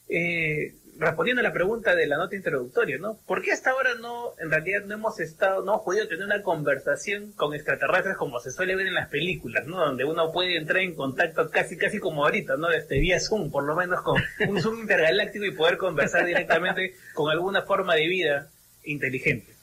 [0.08, 3.18] eh, respondiendo a la pregunta de la nota introductoria, ¿no?
[3.26, 6.42] ¿Por qué hasta ahora no, en realidad no hemos estado, no hemos podido tener una
[6.42, 9.78] conversación con extraterrestres como se suele ver en las películas, ¿no?
[9.78, 12.70] Donde uno puede entrar en contacto casi, casi como ahorita, ¿no?
[12.70, 17.30] Este, vía Zoom, por lo menos con un Zoom intergaláctico y poder conversar directamente con
[17.30, 18.50] alguna forma de vida
[18.84, 19.54] inteligente.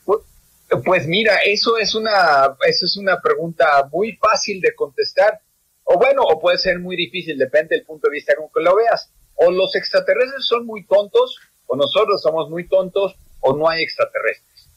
[0.84, 5.40] Pues mira, eso es una, eso es una pregunta muy fácil de contestar,
[5.84, 8.76] o bueno, o puede ser muy difícil, depende del punto de vista con que lo
[8.76, 9.12] veas.
[9.38, 14.68] O los extraterrestres son muy tontos, o nosotros somos muy tontos, o no hay extraterrestres.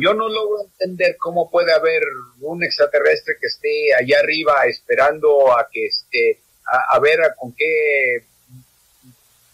[0.00, 2.02] Yo no logro entender cómo puede haber
[2.40, 7.52] un extraterrestre que esté allá arriba esperando a que esté, a, a ver a con
[7.52, 8.24] qué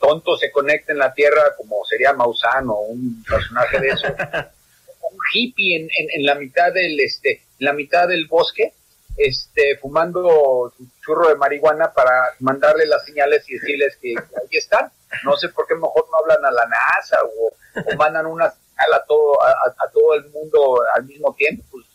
[0.01, 4.07] tonto se conecta en la Tierra, como sería Maussan o un personaje de eso,
[5.11, 8.73] un hippie en, en, en la mitad del este, en la mitad del bosque,
[9.17, 14.91] este, fumando su churro de marihuana para mandarle las señales y decirles que ahí están.
[15.25, 18.93] No sé por qué mejor no hablan a la NASA o, o mandan una señal
[18.95, 21.65] a todo, a, a todo el mundo al mismo tiempo.
[21.71, 21.87] Pues,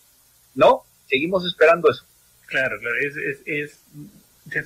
[0.55, 2.05] no, seguimos esperando eso.
[2.47, 3.79] Claro, claro, es, es, es,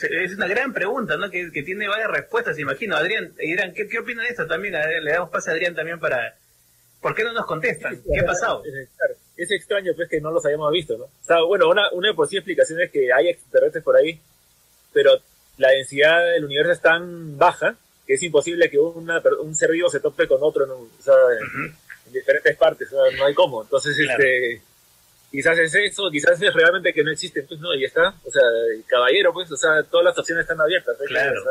[0.10, 1.30] es una gran pregunta, ¿no?
[1.30, 2.96] Que, que tiene varias respuestas, imagino.
[2.96, 4.74] Adrián, Adrián ¿qué, qué opina de esto también?
[4.74, 6.36] Le damos pase a Adrián también para...
[7.02, 8.02] ¿Por qué no nos contestan?
[8.12, 8.63] ¿Qué ha pasado?
[8.63, 11.06] Claro, es extraño pues que no los hayamos visto, ¿no?
[11.06, 14.19] O sea, bueno, una, una de por sí explicación es que hay extraterrestres por ahí,
[14.93, 15.12] pero
[15.58, 19.89] la densidad del universo es tan baja que es imposible que una, un ser vivo
[19.89, 20.76] se tope con otro, ¿no?
[20.76, 21.65] O sea, en,
[22.08, 23.63] en diferentes partes, o sea, no hay cómo.
[23.63, 24.24] Entonces, Claro.
[24.24, 24.62] este,
[25.32, 28.13] quizás es eso, quizás es realmente que no existen, pues no, y está.
[28.24, 28.43] O sea,
[28.76, 30.95] el caballero, pues, o sea, todas las opciones están abiertas.
[31.08, 31.41] Claro.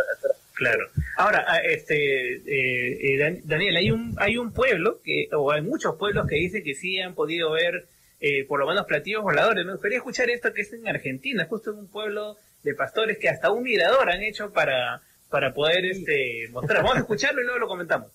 [0.55, 0.89] Claro.
[1.17, 5.63] Ahora, ah, este, eh, eh, Dan- Daniel, hay un, hay un pueblo, que, o hay
[5.63, 7.87] muchos pueblos que dicen que sí han podido ver
[8.21, 9.65] eh, por lo menos platillos voladores.
[9.65, 13.29] Me gustaría escuchar esto que es en Argentina, justo en un pueblo de pastores que
[13.29, 16.83] hasta un mirador han hecho para, para poder este, mostrar.
[16.83, 18.11] Vamos a escucharlo y luego lo comentamos.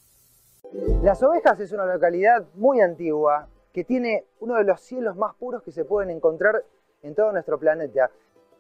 [1.04, 5.64] Las Ovejas es una localidad muy antigua que tiene uno de los cielos más puros
[5.64, 6.64] que se pueden encontrar
[7.04, 8.10] en todo nuestro planeta.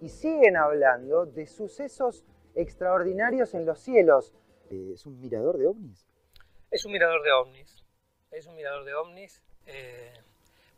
[0.01, 2.23] Y siguen hablando de sucesos
[2.55, 4.33] extraordinarios en los cielos.
[4.69, 6.07] Eh, ¿Es un mirador de ovnis?
[6.71, 7.83] Es un mirador de ovnis.
[8.31, 10.13] Es un mirador de ovnis eh,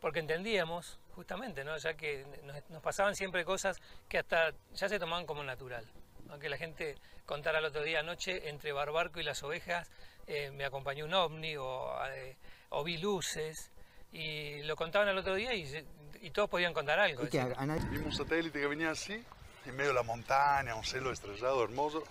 [0.00, 1.76] porque entendíamos, justamente, ¿no?
[1.76, 5.86] ya que nos, nos pasaban siempre cosas que hasta ya se tomaban como natural.
[6.30, 9.90] Aunque la gente contara el otro día anoche, entre Barbarco y las ovejas,
[10.26, 12.36] eh, me acompañó un ovni o, eh,
[12.70, 13.70] o vi luces.
[14.12, 15.86] Y lo contaban el otro día y,
[16.20, 17.24] y todos podían contar algo.
[17.24, 19.22] ¿Y qué, decían, a nadie- Vimos un satélite que venía así,
[19.66, 22.02] en medio de la montaña, un cielo estrellado hermoso.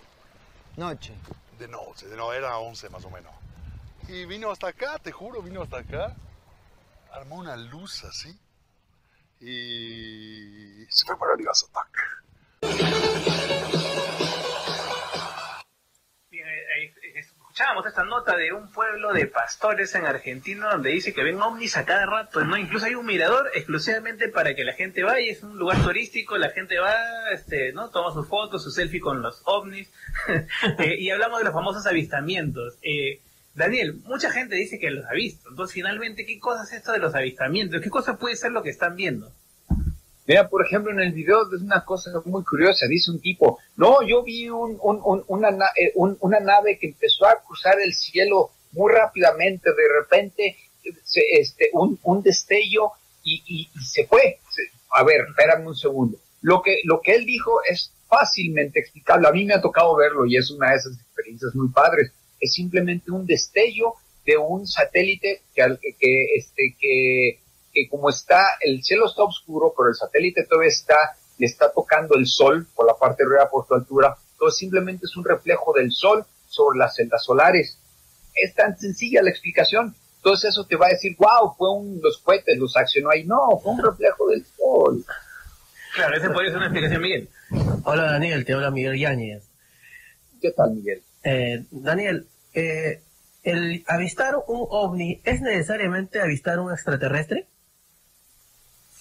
[0.76, 1.14] Noche.
[1.58, 3.32] De noche, de no, era 11 más o menos.
[4.08, 6.16] Y vino hasta acá, te juro, vino hasta acá.
[7.12, 8.36] Armó una luz así.
[9.40, 12.00] Y se fue para arriba, ataque.
[17.62, 21.76] Escuchábamos esta nota de un pueblo de pastores en Argentina donde dice que ven ovnis
[21.76, 22.56] a cada rato, ¿no?
[22.56, 26.50] Incluso hay un mirador exclusivamente para que la gente vaya, es un lugar turístico, la
[26.50, 26.92] gente va,
[27.32, 27.90] este, ¿no?
[27.90, 29.88] Toma sus fotos, su selfie con los ovnis.
[30.78, 32.78] Eh, y hablamos de los famosos avistamientos.
[32.82, 33.20] Eh,
[33.54, 35.50] Daniel, mucha gente dice que los ha visto.
[35.50, 37.80] Entonces, finalmente, ¿qué cosa es esto de los avistamientos?
[37.80, 39.32] ¿Qué cosa puede ser lo que están viendo?
[40.26, 42.86] Mira, por ejemplo, en el video es una cosa muy curiosa.
[42.86, 45.92] Dice un tipo, no, yo vi un- un- un- una, na- eh,
[46.40, 49.70] nave que empezó a cruzar el cielo muy rápidamente.
[49.70, 50.56] De repente,
[51.32, 52.92] este, un, destello
[53.24, 54.38] y, se fue.
[54.92, 56.18] A ver, espérame un segundo.
[56.40, 59.28] Lo que, lo que él dijo es fácilmente explicable.
[59.28, 62.12] A mí me ha tocado verlo y es una de esas experiencias muy padres.
[62.40, 63.94] Es simplemente un destello
[64.26, 67.38] de un satélite que, que, este, que,
[67.72, 70.96] que como está, el cielo está oscuro, pero el satélite todavía está,
[71.38, 74.16] le está tocando el sol por la parte de arriba por su altura.
[74.32, 77.78] Entonces simplemente es un reflejo del sol sobre las celdas solares.
[78.34, 79.94] Es tan sencilla la explicación.
[80.16, 83.24] Entonces eso te va a decir, wow, fue un, los cohetes, los accionó ahí.
[83.24, 85.04] No, fue un reflejo del sol.
[85.94, 87.28] Claro, esa podría ser una explicación, Miguel.
[87.84, 89.42] Hola Daniel, te habla Miguel Yáñez.
[90.40, 91.02] ¿Qué tal, Miguel?
[91.24, 93.02] Eh, Daniel, eh,
[93.42, 97.46] ¿el avistar un ovni es necesariamente avistar un extraterrestre?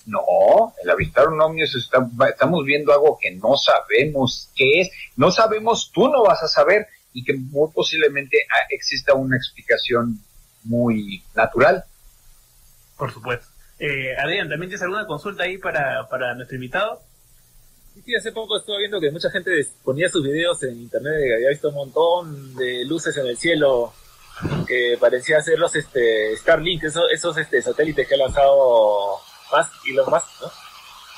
[0.06, 4.92] No, el avistar un ovni es está- estamos viendo algo que no sabemos qué es.
[5.16, 10.20] No sabemos, tú no vas a saber y que muy posiblemente ah, exista una explicación
[10.64, 11.84] muy natural.
[12.98, 13.46] Por supuesto.
[13.80, 17.02] Eh, Adrián, ¿también tienes alguna consulta ahí para, para nuestro invitado?
[18.06, 19.52] Sí, hace poco estuve viendo que mucha gente
[19.84, 23.38] ponía sus videos en internet de que había visto un montón de luces en el
[23.38, 23.94] cielo
[24.68, 29.20] que parecía ser los este, Starlink, esos, esos este, satélites que ha lanzado
[29.52, 30.52] Musk y los más, ¿no?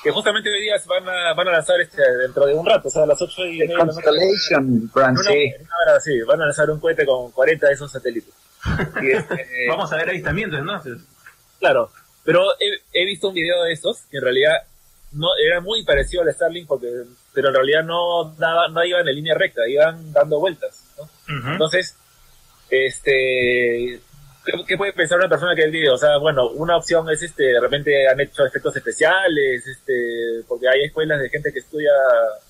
[0.04, 2.92] Que justamente hoy día van a, van a lanzar este, dentro de un rato, o
[2.92, 3.78] sea, a las 8 y media.
[3.78, 5.34] Constellation, Brand, sí.
[5.34, 8.34] en una hora, sí, van a lanzar un cohete con 40 de esos satélites.
[9.02, 10.82] Y este, Vamos a ver avistamientos, ¿no?
[11.60, 11.90] Claro,
[12.26, 14.54] pero he, he visto un video de estos que en realidad
[15.14, 16.88] no era muy parecido al Starlink porque
[17.34, 21.52] pero en realidad no daba, no iban en línea recta, iban dando vueltas, ¿no?
[21.52, 21.96] Entonces,
[22.70, 24.00] este
[24.46, 25.94] ¿qué, qué puede pensar una persona que video?
[25.94, 30.68] O sea, bueno, una opción es este, de repente han hecho efectos especiales, este, porque
[30.68, 31.92] hay escuelas de gente que estudia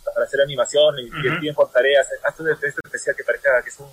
[0.06, 1.40] para hacer animación y que Ujú.
[1.40, 3.88] piden por tareas, hace un efecto especial que parezca que es un,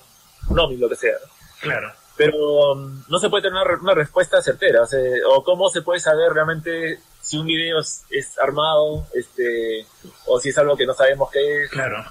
[0.49, 1.41] un ovni, lo que sea, ¿no?
[1.61, 1.93] Claro.
[2.17, 5.83] pero um, no se puede tener una, una respuesta certera, o, sea, o cómo se
[5.83, 9.87] puede saber realmente si un video es, es armado, este,
[10.27, 11.71] o si es algo que no sabemos qué es.
[11.71, 12.05] Claro.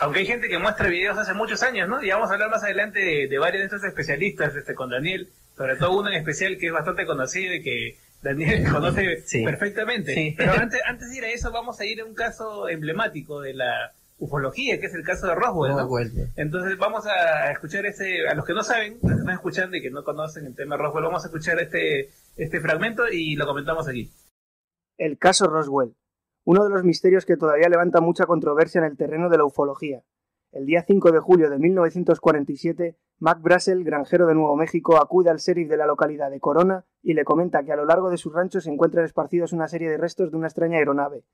[0.00, 2.02] Aunque hay gente que muestra videos hace muchos años, ¿no?
[2.02, 5.28] Y vamos a hablar más adelante de, de varios de estos especialistas, este, con Daniel,
[5.56, 9.44] sobre todo uno en especial que es bastante conocido y que Daniel conoce Sí.
[9.44, 10.14] perfectamente.
[10.14, 10.34] Sí.
[10.36, 13.54] Pero antes, antes de ir a eso, vamos a ir a un caso emblemático de
[13.54, 15.80] la ufología, que es el caso de Roswell, ¿no?
[15.80, 16.10] Roswell.
[16.36, 19.82] Entonces vamos a escuchar este, a los que no saben, los que están escuchando y
[19.82, 23.88] que no conocen el tema Roswell, vamos a escuchar este, este fragmento y lo comentamos
[23.88, 24.10] aquí.
[24.96, 25.94] El caso Roswell,
[26.44, 30.02] uno de los misterios que todavía levanta mucha controversia en el terreno de la ufología.
[30.52, 35.38] El día 5 de julio de 1947, Mac Brassel, granjero de Nuevo México, acude al
[35.38, 38.30] sheriff de la localidad de Corona y le comenta que a lo largo de su
[38.30, 41.24] rancho se encuentran esparcidos una serie de restos de una extraña aeronave.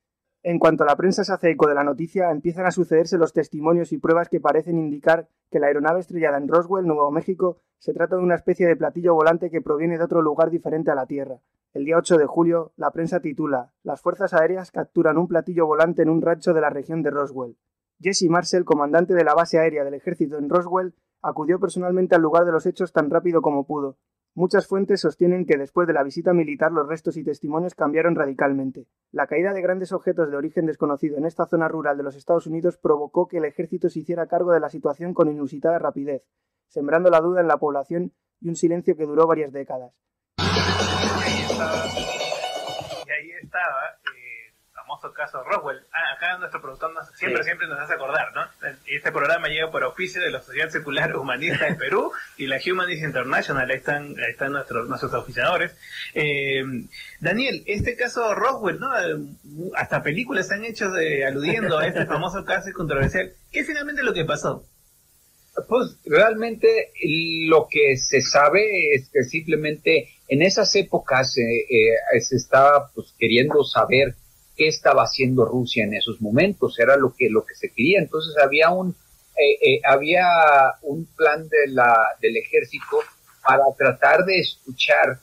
[0.43, 3.93] En cuanto la prensa se hace eco de la noticia, empiezan a sucederse los testimonios
[3.93, 8.17] y pruebas que parecen indicar que la aeronave estrellada en Roswell, Nuevo México, se trata
[8.17, 11.41] de una especie de platillo volante que proviene de otro lugar diferente a la Tierra.
[11.75, 16.01] El día 8 de julio, la prensa titula Las fuerzas aéreas capturan un platillo volante
[16.03, 17.59] en un rancho de la región de Roswell.
[18.01, 22.47] Jesse Marshall, comandante de la base aérea del ejército en Roswell, acudió personalmente al lugar
[22.47, 23.99] de los hechos tan rápido como pudo.
[24.35, 28.87] Muchas fuentes sostienen que después de la visita militar los restos y testimonios cambiaron radicalmente.
[29.11, 32.47] La caída de grandes objetos de origen desconocido en esta zona rural de los Estados
[32.47, 36.29] Unidos provocó que el ejército se hiciera cargo de la situación con inusitada rapidez,
[36.69, 39.93] sembrando la duda en la población y un silencio que duró varias décadas.
[40.39, 40.43] Y
[43.11, 43.31] ahí
[44.91, 45.79] famoso caso Roswell.
[45.93, 47.45] Ah, acá nuestro productor nos- siempre, Sí.
[47.47, 48.43] siempre nos hace acordar, ¿no?
[48.87, 53.03] Este programa llega por auspicio de la Sociedad Secular Humanista de Perú y la Humanist
[53.05, 53.71] International.
[53.71, 55.73] Ahí están, ahí están nuestros, nuestros auspiciadores.
[56.15, 56.63] Eh,
[57.21, 58.91] Daniel, este caso Roswell, ¿no?
[59.77, 63.33] Hasta películas se han hecho de, aludiendo a este famoso caso controversial.
[63.53, 64.65] ¿Qué es finalmente lo que pasó?
[65.69, 66.93] Pues realmente
[67.49, 73.15] lo que se sabe es que simplemente en esas épocas eh, eh, se estaba pues
[73.19, 74.15] queriendo saber
[74.61, 77.99] qué estaba haciendo Rusia en esos momentos, era lo que lo que se quería.
[77.99, 80.27] Entonces había un eh, eh, había
[80.83, 82.99] un plan de la del ejército
[83.43, 85.19] para tratar de escuchar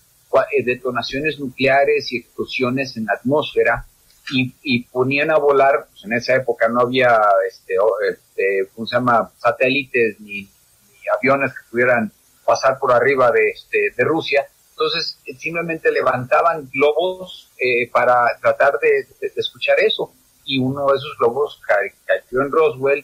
[0.52, 3.86] eh, detonaciones nucleares y explosiones en la atmósfera
[4.32, 7.76] y, y ponían a volar, pues en esa época no había, este,
[8.10, 12.12] este, ¿cómo se llama?, satélites ni, ni aviones que pudieran
[12.43, 14.47] pasar por arriba de, este, de Rusia.
[14.80, 20.13] Entonces, simplemente levantaban globos eh, para tratar de, de- de escuchar eso.
[20.46, 23.04] Y uno de esos globos ca- cayó en Roswell.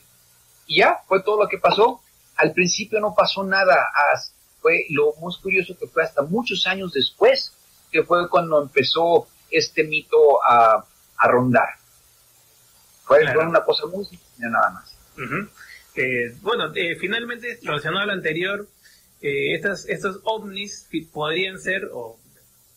[0.68, 2.00] Y ya, fue todo lo que pasó.
[2.36, 3.88] Al principio no pasó nada.
[4.14, 7.52] as- Fue lo más curioso que fue hasta muchos años después,
[7.92, 10.86] que fue cuando empezó este mito a,
[11.18, 11.68] a rondar.
[13.04, 13.40] Fue, Claro.
[13.42, 14.96] fue una cosa muy sencilla nada más.
[15.96, 18.68] Eh, bueno, eh, finalmente, relacionado a lo anterior,
[19.24, 22.20] eh, estas, estos ovnis podrían ser, o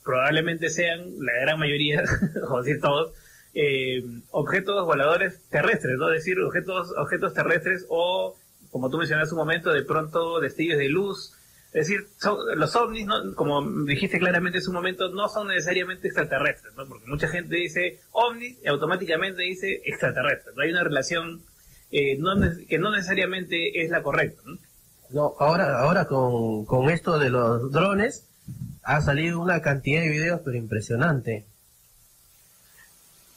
[0.05, 2.05] probablemente sean, la gran mayoría,
[2.49, 3.13] o decir todos,
[3.53, 6.09] eh, objetos voladores terrestres, ¿no?
[6.13, 8.37] Es decir, objetos, objetos terrestres o,
[8.71, 11.35] como tú mencionaste un momento, de pronto destellos de luz.
[11.73, 12.07] Es decir,
[12.55, 13.35] los ovnis, ¿no?
[13.35, 16.87] como dijiste claramente en un momento, no son necesariamente extraterrestres, ¿no?
[16.87, 20.57] Porque mucha gente dice ovni y automáticamente dice extraterrestres.
[20.57, 21.43] Hay una relación
[21.91, 22.17] eh,
[22.69, 24.41] que no necesariamente es la correcta.
[24.47, 24.59] ¿no?
[25.11, 28.25] No, ahora, ahora con, con esto de los drones
[28.83, 31.45] ha salido una cantidad de videos pero impresionante.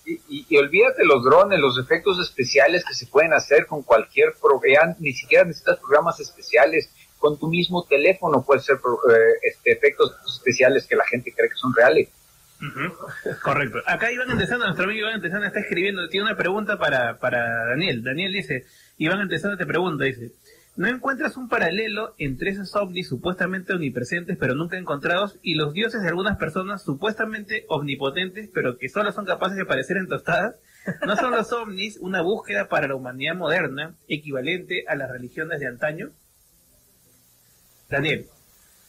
[0.05, 4.33] Y, y- y olvídate los drones, los efectos especiales que se pueden hacer con cualquier
[4.41, 9.71] programa, ni siquiera necesitas programas especiales, con tu mismo teléfono puedes hacer pro- eh, este,
[9.71, 12.09] efectos especiales que la gente cree que son reales.
[13.43, 13.79] Correcto.
[13.85, 18.03] Acá Iván Antesana, nuestro amigo Iván Antesana está escribiendo, tiene una pregunta para, para Daniel.
[18.03, 18.65] Daniel dice,
[18.97, 20.31] Iván Antesana te pregunta, dice,
[20.75, 26.01] ¿no encuentras un paralelo entre esos ovnis supuestamente omnipresentes pero nunca encontrados y los dioses
[26.01, 30.55] de algunas personas supuestamente omnipotentes pero que solo son capaces de aparecer en tostadas?
[31.05, 35.67] ¿No son los ovnis una búsqueda para la humanidad moderna equivalente a las religiones de
[35.67, 36.11] antaño?
[37.89, 38.27] Daniel.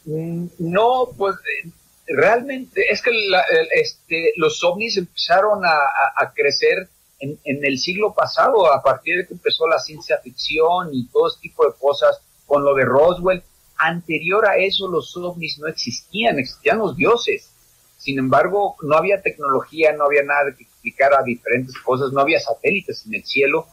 [0.05, 1.70] Mm, No, pues eh,
[2.07, 3.44] realmente es que la-
[3.74, 6.88] este, los ovnis empezaron a crecer
[7.20, 11.28] en, en el siglo pasado, a partir de que empezó la ciencia ficción y todo
[11.28, 13.42] este tipo de cosas con lo de Roswell.
[13.76, 17.50] Anterior a eso los ovnis no existían, existían los dioses.
[17.96, 23.04] Sin embargo, no había tecnología, no había nada que explicara diferentes cosas, no había satélites
[23.06, 23.66] en el cielo,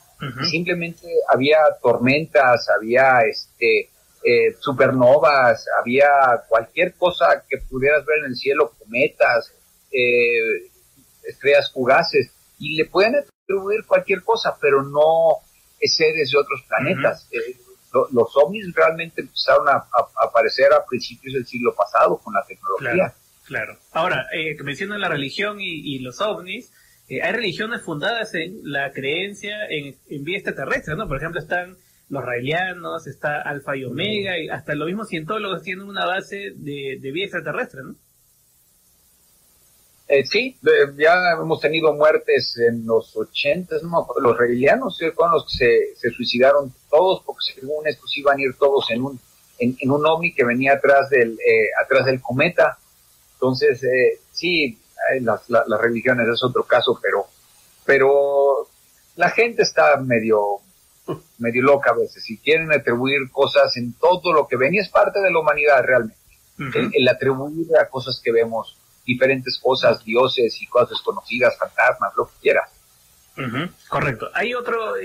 [0.49, 3.89] simplemente había tormentas, había este
[4.23, 6.09] eh, supernovas, había
[6.49, 9.53] cualquier cosa que pudieras ver en el cielo, cometas,
[9.91, 10.69] eh,
[11.23, 13.15] estrellas fugaces, y le pueden
[13.47, 15.37] atribuir cualquier cosa, pero no
[15.81, 17.27] seres de otros planetas.
[17.31, 17.55] Eh,
[17.93, 19.87] lo- los ovnis realmente empezaron a, a-
[20.21, 22.91] a aparecer a principios del siglo pasado con la tecnología.
[22.91, 23.13] Claro,
[23.45, 23.77] claro.
[23.93, 26.73] Ahora, eh, que mencionan la religión y, y los ovnis,
[27.07, 31.07] eh, hay religiones fundadas en la creencia en, en vida extraterrestre, ¿no?
[31.07, 31.77] Por ejemplo, están
[32.09, 36.97] los raelianos, está Alfa y Omega, y hasta los mismos cientólogos tienen una base de,
[36.99, 37.95] de vida extraterrestre, ¿no?
[40.09, 40.55] Eh, sí,
[40.97, 45.95] ya hemos tenido muertes en los 80, no los raelianos eh, fueron los que se,
[45.99, 49.19] se suicidaron todos porque según estos iban a ir todos en un
[49.59, 52.77] en, en un ovni que venía atrás del eh, atrás del cometa.
[53.33, 54.79] Entonces, eh, sí,
[55.13, 57.25] eh, las, la- las religiones es otro caso, pero
[57.85, 58.67] pero
[59.15, 60.59] la gente está medio
[61.37, 64.89] medio loca a veces y quieren atribuir cosas en todo lo que ven y es
[64.89, 66.17] parte de la humanidad realmente.
[66.79, 68.77] el, el atribuir a cosas que vemos
[69.07, 72.69] diferentes cosas, dioses y cosas desconocidas, fantasmas, lo que quieras.
[73.87, 74.29] Correcto.
[74.33, 74.95] Hay otro,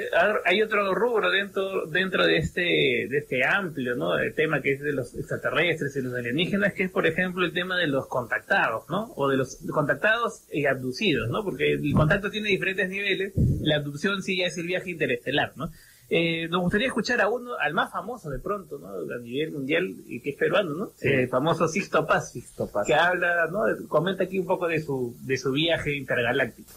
[0.44, 4.18] hay otro rubro dentro, dentro de este, de este amplio, ¿no?
[4.18, 7.52] El tema que es de los extraterrestres y los alienígenas, que es, por ejemplo, el
[7.52, 9.12] tema de los contactados, ¿no?
[9.16, 11.44] O de los contactados y abducidos, ¿no?
[11.44, 13.34] Porque el contacto tiene diferentes niveles.
[13.60, 15.70] La abducción sí ya es el viaje interestelar, ¿no?
[16.14, 18.88] Eh, nos gustaría escuchar a uno, al más famoso de pronto, ¿no?
[18.88, 20.90] A nivel mundial, y que es peruano, ¿no?
[20.94, 21.08] Sí.
[21.08, 22.32] El famoso Sixto Paz.
[22.32, 22.86] Sixto Paz.
[22.86, 23.60] Que habla, ¿no?
[23.88, 26.70] Comenta aquí un poco de su, de su viaje intergaláctico.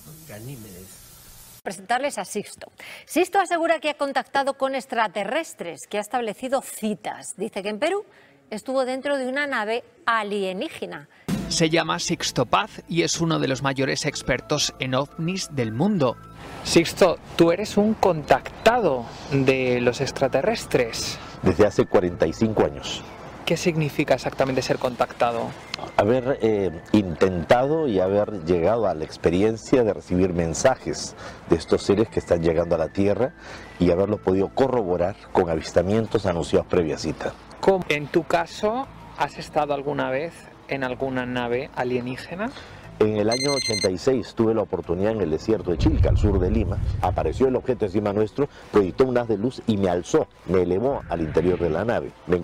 [1.64, 2.72] presentarles a Sixto.
[3.06, 7.36] Sixto asegura que ha contactado con extraterrestres, que ha establecido citas.
[7.36, 8.06] Dice que en Perú
[8.50, 11.10] estuvo dentro de una nave alienígena.
[11.50, 16.18] Se llama Sixto Paz y es uno de los mayores expertos en ovnis del mundo.
[16.64, 21.18] Sixto, tú eres un contactado de los extraterrestres.
[21.43, 23.04] desde hace 45 años.
[23.46, 25.52] ¿Qué significa exactamente ser contactado?
[25.98, 31.16] Haber eh, intentado y haber llegado a la experiencia de recibir mensajes
[31.48, 33.34] de estos seres que están llegando a la Tierra
[33.80, 37.34] y haberlo podido corroborar con avistamientos anunciados previa cita.
[37.62, 37.86] ¿Cómo?
[37.88, 38.88] En tu caso,
[39.18, 40.34] ¿has estado alguna vez
[40.68, 42.51] en alguna nave alienígena?
[42.99, 46.49] En el año 86 tuve la oportunidad en el desierto de Chilca, al sur de
[46.49, 46.78] Lima.
[47.01, 51.01] Apareció el objeto encima nuestro, proyectó un haz de luz y me alzó, me elevó
[51.09, 52.11] al interior de la nave.
[52.28, 52.38] Me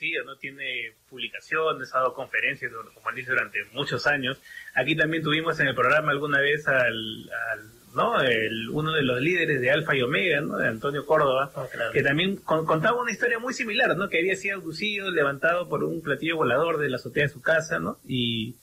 [0.00, 0.36] conocido, ¿no?
[0.36, 4.38] Tiene publicaciones, ha dado conferencias, como él dice, durante muchos años.
[4.74, 7.60] Aquí también tuvimos en el programa alguna vez al, al,
[7.94, 8.20] ¿no?
[8.22, 10.56] El, uno de los líderes de Alfa y Omega, ¿no?
[10.56, 11.50] De Antonio Córdoba,
[11.92, 14.08] que también con- contaba una historia muy similar, ¿no?
[14.08, 17.78] Que había sido abducido, levantado por un platillo volador de la azotea de su casa,
[17.78, 17.98] ¿no?
[18.06, 18.56] Y,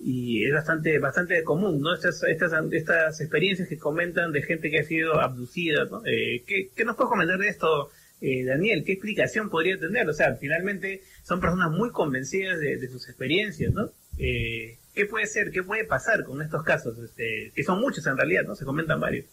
[0.00, 1.94] y es bastante bastante común, ¿no?
[1.94, 6.02] Estas, estas, estas experiencias que comentan de gente que ha sido abducida, ¿no?
[6.06, 7.90] Eh, ¿qué, ¿Qué nos puedes comentar de esto,
[8.20, 8.84] eh, Daniel?
[8.84, 10.08] ¿Qué explicación podría tener?
[10.08, 13.90] O sea, finalmente son personas muy convencidas de, de sus experiencias, ¿no?
[14.18, 15.50] Eh, ¿Qué puede ser?
[15.50, 16.98] ¿Qué puede pasar con estos casos?
[16.98, 18.54] Este, que son muchos en realidad, ¿no?
[18.54, 19.24] Se comentan varios.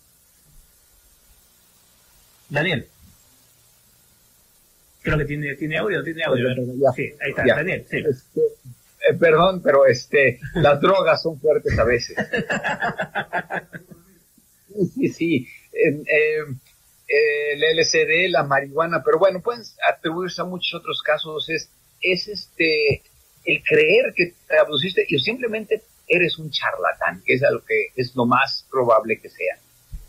[2.49, 2.87] Daniel.
[5.01, 6.49] Creo que tiene, tiene audio, tiene audio.
[6.49, 6.91] Ya.
[6.95, 7.55] Sí, ahí está, Ya.
[7.55, 7.97] Daniel, sí.
[7.97, 12.17] Este, eh, perdón, pero este, las drogas son fuertes a veces.
[14.93, 15.47] Sí, sí.
[15.73, 16.43] eh, eh,
[17.07, 21.49] el LSD, la marihuana, pero bueno, pueden atribuirse a muchos otros casos.
[21.49, 21.69] Es,
[22.01, 23.01] es este,
[23.45, 27.87] el creer que te abduciste y simplemente eres un charlatán, que es a lo que
[27.95, 29.57] es lo más probable que sea.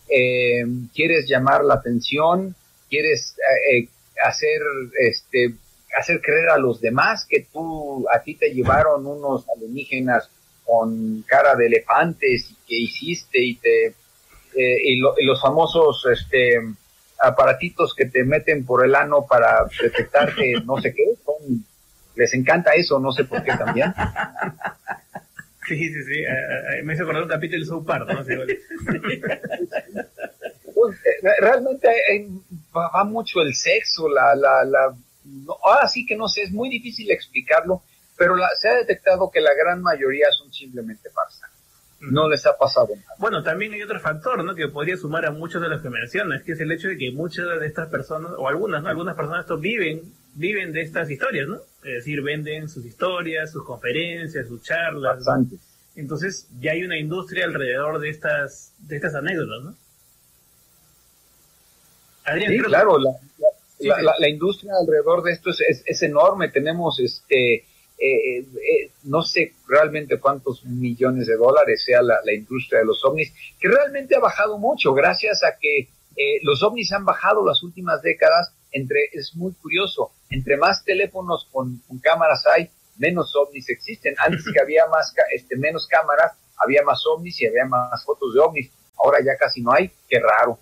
[0.09, 2.55] Eh, quieres llamar la atención,
[2.89, 3.89] quieres eh, eh,
[4.25, 4.61] hacer
[4.99, 5.55] este
[5.99, 10.29] hacer creer a los demás que tú a ti te llevaron unos alienígenas
[10.65, 13.95] con cara de elefantes y que hiciste y te
[14.55, 16.59] y, lo- y los famosos este
[17.21, 21.65] aparatitos que te meten por el ano para detectarte no sé qué son
[22.15, 23.93] les encanta eso no sé por qué también
[25.67, 26.25] Sí, sí, sí.
[26.83, 28.25] me hizo acordar un capítulo de South Park, ¿no?
[28.25, 28.59] Sí, vale.
[30.75, 32.29] Pues, eh, realmente eh,
[32.75, 34.95] va, va mucho el sexo, la, la, la,
[35.25, 37.83] no, ahora sí que no sé, es muy difícil explicarlo,
[38.17, 41.51] pero la- se ha detectado que la gran mayoría son simplemente farsa.
[42.01, 43.15] No les ha pasado nada.
[43.19, 44.55] Bueno, también hay otro factor, ¿no?
[44.55, 47.11] Que podría sumar a muchos de los que mencionas, que es el hecho de que
[47.11, 48.89] muchas de estas personas, o algunas, ¿no?
[48.89, 50.03] Algunas personas esto viven,
[50.35, 51.57] viven de estas historias, ¿no?
[51.83, 55.25] Es decir, venden sus historias, sus conferencias, sus charlas.
[55.97, 59.75] Entonces, ya hay una industria alrededor de estas, de estas anécdotas, ¿no?
[62.25, 64.03] Adrián, Sí, creo- claro, la, la- Sí, la- sí.
[64.05, 66.49] la- la industria alrededor de esto es, es- es enorme.
[66.49, 67.65] Tenemos, este,
[67.99, 73.05] eh, eh, no sé realmente cuántos millones de dólares sea la, la industria de los
[73.05, 75.89] ovnis, que realmente ha bajado mucho gracias a que
[76.19, 78.53] eh, los ovnis han bajado las últimas décadas.
[78.71, 82.69] Entre, es muy curioso, entre más teléfonos con, con cámaras hay,
[82.99, 84.15] menos ovnis existen.
[84.19, 88.41] Antes que había más, este, menos cámaras, había más ovnis y había más fotos de
[88.41, 88.71] ovnis.
[88.99, 89.91] Ahora ya casi no hay.
[90.09, 90.59] Qué raro.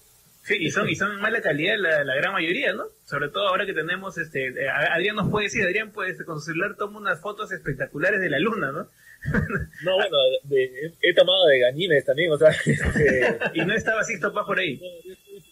[0.47, 2.85] Sí, y son, y son mala calidad la, la gran mayoría, ¿no?
[3.05, 6.47] Sobre todo ahora que tenemos, este, eh, Adrián nos puede decir, Adrián pues con su
[6.53, 8.89] celular toma unas fotos espectaculares de la luna, ¿no?
[9.85, 14.33] No, bueno, de- he tomado de gallines también, o sea, este, y no estaba Sixto
[14.33, 14.81] Paz por ahí.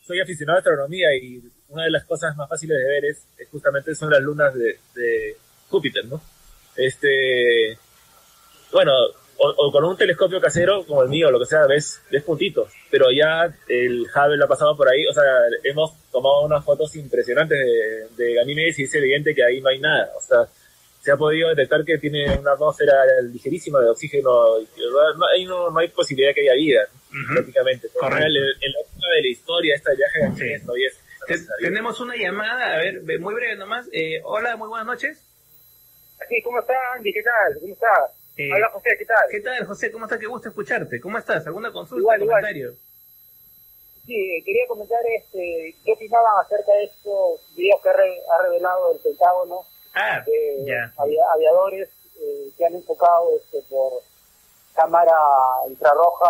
[0.06, 3.48] soy aficionado a astronomía y una de las cosas más fáciles de ver es, es
[3.48, 5.36] justamente son las lunas de, de
[5.70, 6.22] Júpiter, ¿no?
[6.76, 7.76] Este,
[8.72, 8.92] bueno,
[9.38, 12.72] o, o con un telescopio casero como el mío, lo que sea, ves, ves puntitos,
[12.90, 15.22] pero ya el Hubble lo ha pasado por ahí, o sea,
[15.62, 19.78] hemos tomado unas fotos impresionantes de, de Ganímedes y es evidente que ahí no hay
[19.80, 20.46] nada, o sea,
[21.00, 22.94] se ha podido detectar que tiene una atmósfera
[23.30, 24.66] ligerísima de oxígeno, y
[25.18, 26.80] no, ahí no, no hay posibilidad de que haya vida,
[27.34, 27.88] prácticamente.
[27.92, 28.24] Correcto.
[28.26, 32.00] En, en la época de la historia, esta viaje de Ganímedes todavía es Te- tenemos
[32.00, 33.86] una llamada, a ver, ve- muy breve nomás.
[33.92, 35.18] Eh, hola, muy buenas noches.
[36.28, 37.12] Sí, ¿cómo está Andy?
[37.12, 37.60] ¿Qué tal?
[37.60, 37.88] ¿Cómo está?
[38.36, 39.24] Eh, Hola José, ¿qué tal?
[39.30, 39.92] ¿Qué tal, José?
[39.92, 40.18] ¿Cómo está?
[40.18, 41.00] Qué gusto escucharte.
[41.00, 41.46] ¿Cómo estás?
[41.46, 42.40] ¿Alguna consulta, Igual, igual.
[42.42, 42.74] comentario?
[44.06, 48.92] Sí, quería comentar este, qué opinaban acerca de estos videos que ha re- ha revelado
[48.92, 49.62] el Pentágono
[49.94, 51.88] Ah, de avia- aviadores
[52.20, 54.02] eh, que han enfocado este, por
[54.74, 55.14] cámara
[55.68, 56.28] infrarroja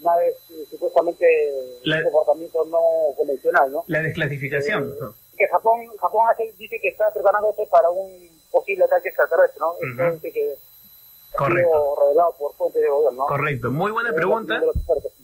[0.00, 2.80] naves eh, supuestamente de comportamiento no
[3.16, 3.84] convencional, ¿no?
[3.86, 4.98] La desclasificación.
[4.98, 5.14] ¿no?
[5.36, 9.74] Que Japón, Japón hace- dice que está preparándose para un posible ataque extraterrestre, ¿no?
[9.80, 10.14] Esto Ujú.
[10.16, 10.56] dice que
[11.38, 11.70] Correcto.
[11.70, 13.26] sido revelado por fuentes de gobierno, ¿no?
[13.26, 13.70] Correcto.
[13.70, 14.60] Muy buena Eh, pregunta.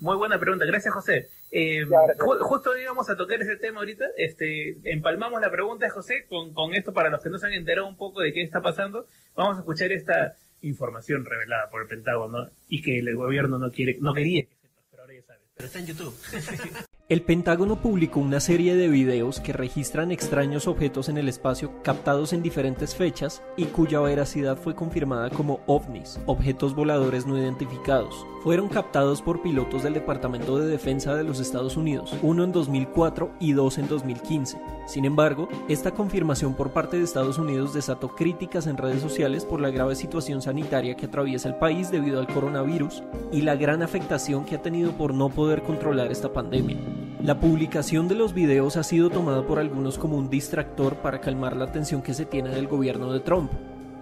[0.00, 0.64] Muy buena pregunta.
[0.64, 1.28] Gracias, José.
[1.50, 2.18] Eh, Ya, gracias.
[2.18, 4.04] ju- justo íbamos a tocar ese tema ahorita.
[4.16, 7.52] Este, empalmamos la pregunta de José con, con esto para los que no se han
[7.54, 9.06] enterado un poco de qué está pasando.
[9.34, 13.98] Vamos a escuchar esta información revelada por el Pentágono y que el gobierno no quiere,
[14.00, 15.42] no quería que sepas, pero ahora ya sabes.
[15.56, 16.14] Pero está en YouTube.
[17.10, 22.32] El Pentágono publicó una serie de videos que registran extraños objetos en el espacio captados
[22.32, 28.26] en diferentes fechas y cuya veracidad fue confirmada como ovnis, objetos voladores no identificados.
[28.42, 33.32] Fueron captados por pilotos del Departamento de Defensa de los Estados Unidos, uno en 2004
[33.38, 34.58] y dos en 2015.
[34.86, 39.60] Sin embargo, esta confirmación por parte de Estados Unidos desató críticas en redes sociales por
[39.60, 44.44] la grave situación sanitaria que atraviesa el país debido al coronavirus y la gran afectación
[44.44, 46.76] que ha tenido por no poder controlar esta pandemia.
[47.22, 51.56] La publicación de los videos ha sido tomada por algunos como un distractor para calmar
[51.56, 53.50] la atención que se tiene del gobierno de Trump.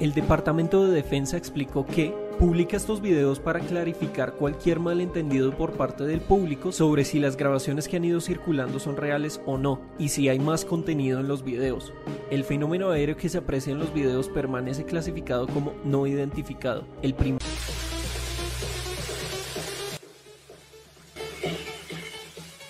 [0.00, 6.04] El Departamento de Defensa explicó que publica estos videos para clarificar cualquier malentendido por parte
[6.04, 10.08] del público sobre si las grabaciones que han ido circulando son reales o no y
[10.08, 11.92] si hay más contenido en los videos.
[12.30, 16.84] El fenómeno aéreo que se aprecia en los videos permanece clasificado como no identificado.
[17.02, 17.38] El prim-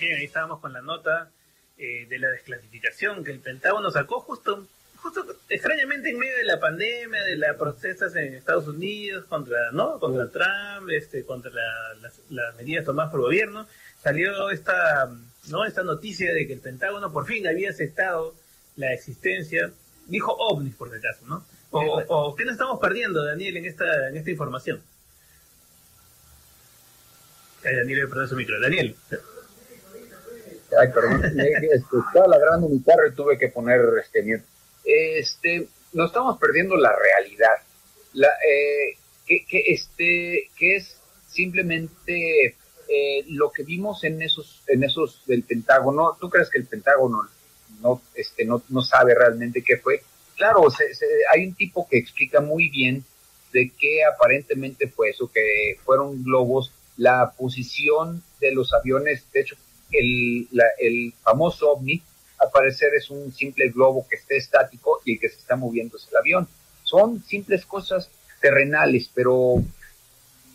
[0.00, 1.30] Bien, ahí estábamos con la nota
[1.78, 4.66] eh, de la desclasificación que el Pentágono sacó justo,
[5.02, 9.98] justo extrañamente en medio de la pandemia, de las protestas en Estados Unidos contra, ¿no?
[9.98, 13.66] Contra Trump, este, contra la- las, las medidas tomadas por el gobierno,
[14.02, 15.10] salió esta,
[15.48, 15.64] ¿no?
[15.64, 18.34] Esta noticia de que el Pentágono por fin había aceptado
[18.76, 19.70] la existencia,
[20.06, 21.44] dijo ovnis por si acaso, ¿no?
[21.72, 24.80] O, o- o ¿qué nos estamos perdiendo, Daniel, en esta, en esta información?
[27.64, 28.60] Ay, Daniel le perdió su micro.
[28.60, 28.96] Daniel.
[30.80, 34.44] Ay, perdón, este, estaba ladrando mi carro y tuve que poner este mute.
[34.84, 37.56] Este, nos estamos perdiendo la realidad.
[38.14, 40.96] La, eh, que, que, este, que es
[41.28, 42.56] simplemente
[42.88, 46.16] eh, lo que vimos en esos, en esos del Pentágono.
[46.20, 47.28] ¿Tú crees que el Pentágono
[47.80, 50.02] no, este, no, no sabe realmente qué fue?
[50.36, 53.04] Claro, se- se- hay un tipo que explica muy bien
[53.52, 59.56] de qué aparentemente fue eso, que fueron globos, la posición de los aviones, de hecho,
[59.90, 62.02] el, la- el famoso ovni,
[62.42, 65.96] al parecer es un simple globo que esté estático y el que se está moviendo
[65.96, 66.48] es el avión.
[66.82, 69.62] Son simples cosas terrenales, pero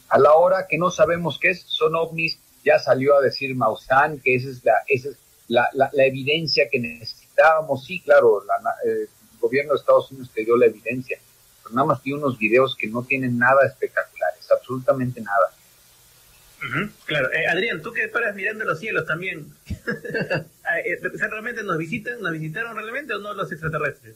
[0.10, 4.20] a la hora que no sabemos qué es, son ovnis, ya salió a decir Maussan
[4.20, 4.50] que esa
[4.88, 5.08] es
[5.48, 7.86] la, evidencia que necesitábamos.
[7.86, 9.08] Sí, claro, la el
[9.40, 11.18] gobierno de Estados Unidos te dio la evidencia,
[11.64, 15.54] pero nada más tiene unos videos que no tienen nada espectaculares, absolutamente nada.
[17.06, 19.48] Claro, Eh, Adrián, tú que paras mirando los cielos también.
[20.70, 22.22] Ah, eh, ¿Realmente nos visitan?
[22.22, 24.16] ¿Nos visitaron realmente o no los extraterrestres?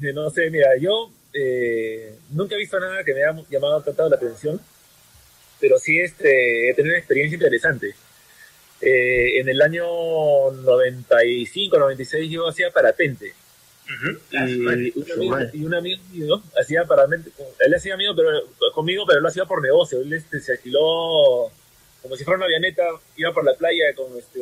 [0.00, 4.16] No sé, mira, yo eh, nunca he visto nada que me haya llamado tanto la
[4.16, 4.58] atención,
[5.60, 7.94] pero sí este, he tenido una experiencia interesante.
[8.80, 9.84] Eh, en el año
[10.52, 13.34] 95, 96 yo hacía parapente.
[14.30, 15.02] Y, un amigo,
[15.52, 18.30] y un amigo mío hacía parapente, él hacía amigo pero,
[18.72, 20.00] conmigo, pero lo hacía por negocio.
[20.00, 21.50] Él este, se alquiló
[22.04, 22.82] como si fuera una avioneta,
[23.16, 24.40] iba por la playa con, este,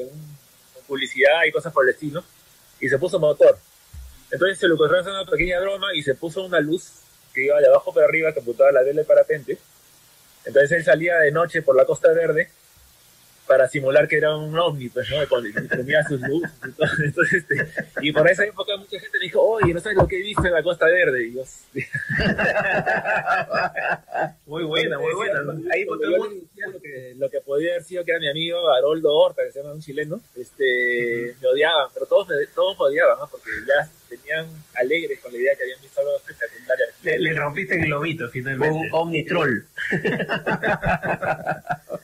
[0.75, 2.25] con publicidad y cosas por el estilo,
[2.81, 3.57] y se puso motor.
[4.33, 6.91] Entonces se le ocurrió hacer una pequeña broma y se puso una luz
[7.33, 9.59] que iba de abajo para arriba que apuntaba la vela del parapente.
[10.45, 12.51] Entonces él salía de noche por la Costa Verde
[13.53, 15.19] para simular que era un ovni, pues, ¿no?
[15.29, 16.89] Cuando tenía sus luces y todo.
[17.05, 17.69] Entonces, este,
[18.01, 20.47] y por esa época mucha gente me dijo, oye, ¿no sabes lo que he visto
[20.47, 21.27] en la Costa Verde?
[21.27, 21.43] Y yo,
[24.47, 25.43] Muy buena, muy buena.
[25.43, 25.53] ¿no?
[25.71, 26.07] Ahí yo le
[26.41, 29.53] decía lo que, lo que podía haber sido que era mi amigo Haroldo Horta, que
[29.53, 33.29] se llama un chileno, este, me odiaban, pero todos me, todos me odiaban, ¿no?
[33.29, 34.47] Porque ya venían
[34.77, 36.79] alegres con la idea que habían visto algo espectacular.
[37.03, 38.79] Le, le rompiste el globito finalmente.
[38.79, 39.67] Un omnitroll.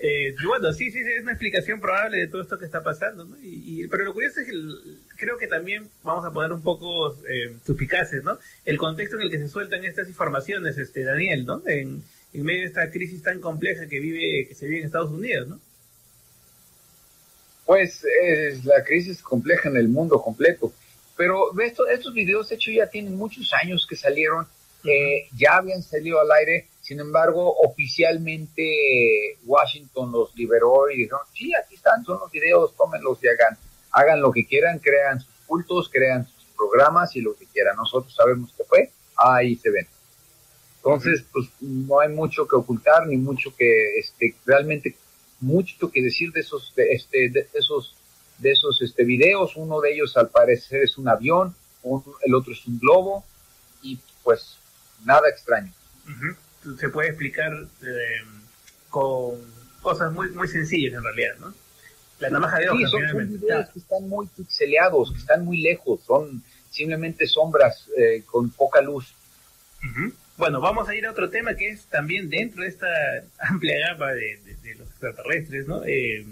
[0.00, 3.24] Eh, bueno, sí, sí, sí, es una explicación probable de todo esto que está pasando,
[3.24, 3.36] ¿no?
[3.42, 6.62] Y, y- pero lo curioso es que el- creo que también vamos a poner un
[6.62, 8.38] poco eh, suspicaces, ¿no?
[8.64, 11.62] El contexto en el que se sueltan estas informaciones, este Daniel, ¿no?
[11.66, 15.10] En, en medio de esta crisis tan compleja que vive, que se vive en Estados
[15.10, 15.60] Unidos, ¿no?
[17.66, 20.72] Pues es la crisis compleja en el mundo completo.
[21.16, 24.46] Pero esto, estos videos, de hecho, ya tienen muchos años que salieron,
[24.84, 31.52] eh, ya habían salido al aire, sin embargo, oficialmente Washington los liberó y dijeron, sí,
[31.54, 33.58] aquí están, son los videos, tómenlos y hagan,
[33.92, 37.76] hagan lo que quieran, crean sus cultos, crean sus programas y lo que quieran.
[37.76, 39.86] Nosotros sabemos que fue, ahí se ven.
[40.76, 44.96] Entonces, pues no hay mucho que ocultar, ni mucho que, este, realmente,
[45.40, 47.96] mucho que decir de esos, de, este, de esos,
[48.38, 49.56] de esos, este, videos.
[49.56, 53.24] Uno de ellos, al parecer, es un avión, un- el otro es un globo,
[53.82, 54.56] y pues
[55.04, 55.72] nada extraño.
[56.78, 57.52] Se puede explicar
[57.82, 58.22] eh,
[58.90, 59.36] con
[59.82, 61.54] cosas muy, muy sencillas en realidad, ¿no?
[62.20, 65.58] La navaja de Sí, hoja, son, son videos que están muy pixeleados, que están muy
[65.62, 69.14] lejos, son simplemente sombras eh, con poca luz.
[69.78, 70.12] Ujú.
[70.36, 72.86] Bueno, vamos a ir a otro tema que es también dentro de esta
[73.38, 75.82] amplia gama de, de- de los extraterrestres, ¿no?
[75.84, 76.26] Eh,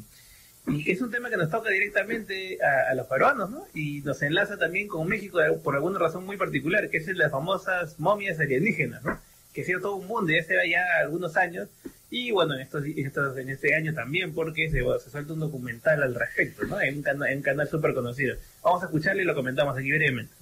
[0.68, 3.68] y que es un tema que nos toca directamente a, a los peruanos, ¿no?
[3.72, 7.30] Y nos enlaza también con México de- por alguna razón muy particular, que es las
[7.30, 9.20] famosas momias alienígenas, ¿no?
[9.57, 11.71] Que ha sido todo un ya se va ya algunos años,
[12.11, 16.03] y bueno, en, estos, estos- en este año también, porque se, se suelta un documental
[16.03, 16.79] al respecto, ¿no?
[16.79, 18.37] En un, cana- en un canal súper conocido.
[18.63, 20.35] Vamos a escucharle y lo comentamos aquí brevemente.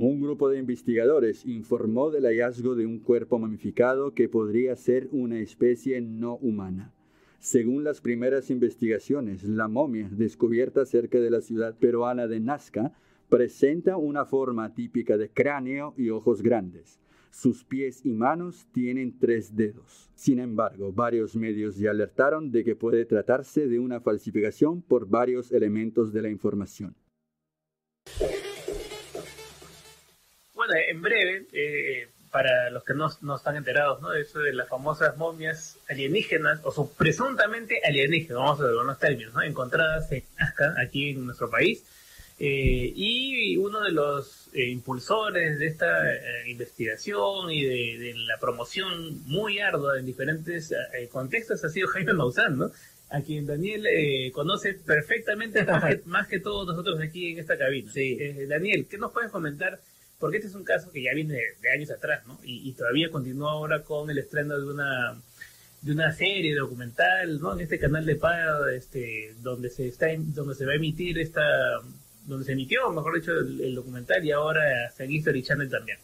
[0.00, 5.38] Un grupo de investigadores informó del hallazgo de un cuerpo momificado que podría ser una
[5.40, 6.92] especie no humana.
[7.40, 12.92] Según las primeras investigaciones, la momia descubierta cerca de la ciudad peruana de Nazca
[13.28, 16.98] presenta una forma típica de cráneo y ojos grandes.
[17.30, 20.10] Sus pies y manos tienen tres dedos.
[20.14, 25.52] Sin embargo, varios medios ya alertaron de que puede tratarse de una falsificación por varios
[25.52, 26.96] elementos de la información.
[30.54, 34.12] Bueno, en breve, eh, para los que no, no están enterados, ¿no?
[34.14, 39.34] Eso de las famosas momias alienígenas, o su presuntamente alienígenas, vamos a ver unos términos,
[39.34, 39.42] ¿no?
[39.42, 41.84] Encontradas en Nazca, aquí en nuestro país.
[42.40, 48.38] Eh, y uno de los eh, impulsores de esta eh, investigación y de, de la
[48.38, 52.70] promoción muy ardua en diferentes eh, contextos ha sido Jaime Maussan, ¿no?
[53.10, 57.58] A quien Daniel eh, conoce perfectamente más que, más que todos nosotros aquí en esta
[57.58, 57.90] cabina.
[57.96, 59.80] Eh, Daniel, ¿qué nos puedes comentar?
[60.20, 62.38] Porque este es un caso que ya viene de, de años atrás, ¿no?
[62.44, 65.20] Y, y todavía continúa ahora con el estreno de una
[65.80, 67.54] de una serie documental, ¿no?
[67.54, 71.42] En este canal de pago, este, donde se está, donde se va a emitir esta,
[72.28, 75.98] donde se emitió, mejor dicho, el, el documental y ahora está en History Channel también.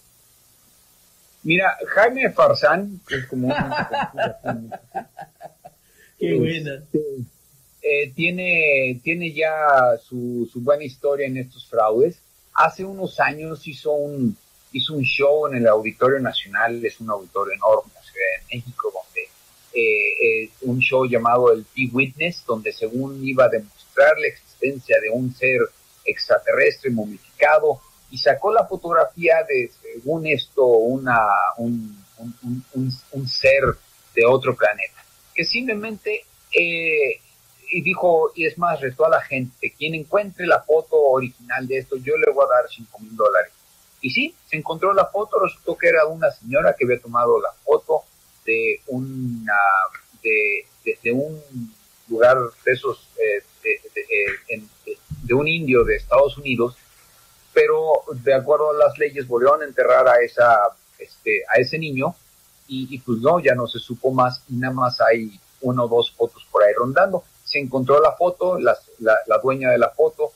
[1.43, 3.55] Mira, Jaime Farsán, que es como un...
[6.19, 6.83] Qué buena.
[7.83, 12.19] eh, tiene, tiene ya su, su buena historia en estos fraudes.
[12.55, 14.35] Hace unos años hizo un,
[14.73, 18.57] hizo un show en el Auditorio Nacional, es un auditorio enorme en la Ciudad de
[18.57, 19.29] México, donde
[19.75, 25.11] eh, eh, un show llamado el P-Witness, donde según iba a demostrar la existencia de
[25.11, 25.61] un ser
[26.05, 27.81] extraterrestre momificado
[28.11, 31.19] y sacó la fotografía de, según esto, una,
[31.59, 33.63] un, un- un- ser
[34.15, 37.21] de otro planeta, que simplemente eh,
[37.71, 41.79] y dijo, y es más, retó a la gente, quien encuentre la foto original de
[41.79, 43.51] esto, yo le voy a dar 5 mil dólares.
[44.01, 47.51] Y sí, se encontró la foto, resultó que era una señora que había tomado la
[47.65, 48.03] foto
[48.45, 49.57] de una
[50.23, 50.67] de,
[51.03, 51.43] de- un
[52.09, 54.69] lugar de esos, eh, eh, en-
[55.27, 56.77] de- un indio de Estados Unidos,
[57.53, 60.69] pero de acuerdo a las leyes volvieron a enterrar a esa
[60.99, 62.15] este, a ese niño
[62.67, 66.11] y, pues no, ya no se supo más y nada más hay una o dos
[66.13, 67.23] fotos por ahí rondando.
[67.45, 70.33] Se encontró la foto, la, la dueña de la foto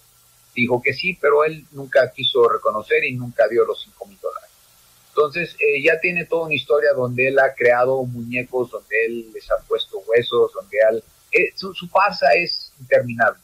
[0.55, 4.51] dijo que sí, pero él nunca quiso reconocer y nunca dio los 5 mil dólares.
[5.09, 9.51] Entonces eh, ya tiene toda una historia donde él ha creado muñecos, donde él les
[9.51, 13.39] ha puesto huesos, donde él, eh, su, su farsa es interminable.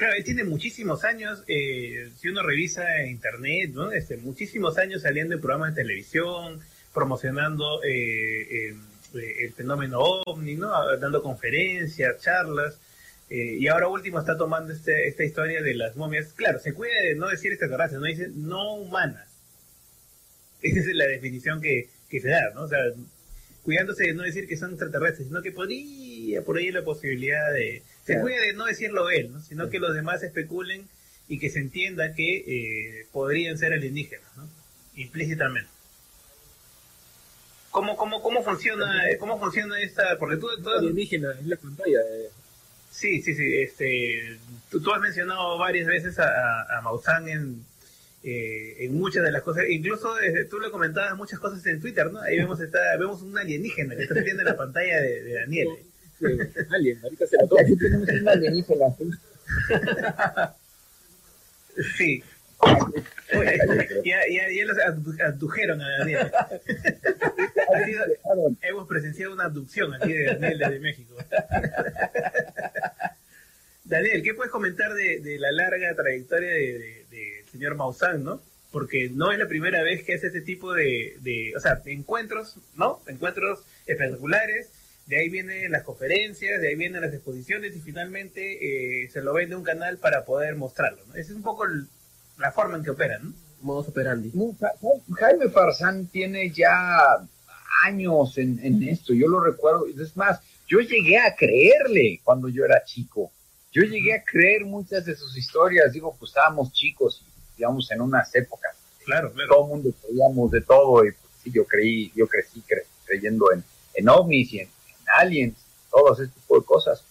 [0.00, 3.92] Claro, él tiene muchísimos años, eh, si uno revisa internet, ¿no?
[3.92, 6.58] Este, muchísimos años saliendo en programas de televisión,
[6.94, 8.76] promocionando eh, eh,
[9.12, 10.70] eh, el fenómeno ovni, ¿no?
[10.96, 12.78] Dando conferencias, charlas.
[13.28, 16.32] y ahora último está tomando este, esta historia de las momias.
[16.32, 19.28] Claro, se cuida de no decir extraterrestres, no dice no humanas.
[20.62, 22.62] Esa es la definición que, que se da, ¿no?
[22.62, 22.78] O sea,
[23.62, 27.82] cuidándose de no decir que son extraterrestres, sino que podría por ahí la posibilidad de...
[28.14, 28.42] Se Claro.
[28.46, 29.40] de no decirlo él, ¿no?
[29.40, 30.88] Sino que los demás especulen
[31.28, 32.36] y que se entienda que
[33.00, 34.48] eh, podrían ser alienígenas, ¿no?
[34.96, 35.70] Implícitamente.
[37.70, 40.18] ¿Cómo, cómo, cómo funciona cómo funciona esta?
[40.18, 42.00] Porque tú, tú alienígena en la pantalla.
[42.00, 42.30] eh.
[42.90, 43.58] Sí, sí, sí.
[43.62, 44.38] Este,
[44.70, 47.64] tú, tú has mencionado varias veces a, a, a Maussan en,
[48.24, 49.64] eh, en muchas de las cosas.
[49.68, 52.20] Incluso eh, tú le comentabas muchas cosas en Twitter, ¿no?
[52.20, 55.68] Ahí vemos está, vemos un alienígena que está viendo en la pantalla de, de Daniel.
[56.70, 57.62] Alien, ahorita se la toma.
[57.62, 58.86] Aquí tenemos un alienígena.
[58.96, 59.10] ¿sí?
[61.96, 62.22] Sí.
[64.04, 66.30] ya, ya, ya los abdu- abdujeron a Daniel.
[67.74, 68.04] Ha sido-
[68.62, 71.14] hemos presenciado una abducción aquí de Daniel desde México.
[73.84, 78.40] Daniel, ¿qué puedes comentar de, de la larga trayectoria del de, de- señor Maussan, no?
[78.70, 81.92] Porque no es la primera vez que hace este tipo de, de, o sea, de
[81.92, 83.00] encuentros, ¿no?
[83.08, 84.68] Encuentros espectaculares,
[85.10, 89.34] de ahí vienen las conferencias, de ahí vienen las exposiciones y finalmente eh, se lo
[89.34, 91.14] vende un canal para poder mostrarlo, ¿no?
[91.16, 91.88] Esa es un poco el-
[92.38, 93.34] la forma en que operan, ¿no?
[93.60, 94.30] Modus operandi.
[94.32, 94.56] No,
[95.18, 97.18] Jaime Farsán tiene ya
[97.84, 102.64] años en, en esto, yo lo recuerdo, es más, yo llegué a creerle cuando yo
[102.64, 103.32] era chico,
[103.72, 107.24] yo llegué a creer muchas de sus historias, digo, pues estábamos chicos,
[107.56, 109.48] digamos, en unas épocas, claro, claro.
[109.48, 113.52] todo el mundo creíamos de todo, y pues, sí, yo creí, yo crecí cre- creyendo
[113.52, 114.68] en, en ovnis y en
[115.18, 115.56] aliens,
[115.90, 117.04] todos ese tipo de cosas,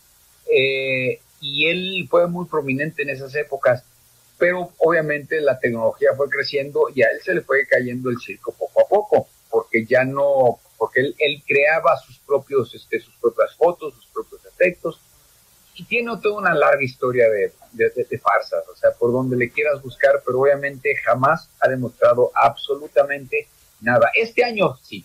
[0.51, 3.83] Eh, y él fue muy prominente en esas épocas,
[4.39, 8.51] pero obviamente la tecnología fue creciendo y a él se le fue cayendo el circo
[8.53, 13.93] poco a poco, porque ya no, porque él, creaba sus propios, este, sus propias fotos,
[13.93, 14.99] sus propios efectos,
[15.75, 19.81] y tiene toda una larga historia de- de farsas, o sea, por donde le quieras
[19.83, 23.47] buscar, pero obviamente jamás ha demostrado absolutamente
[23.81, 24.09] nada.
[24.15, 25.03] Este año sí,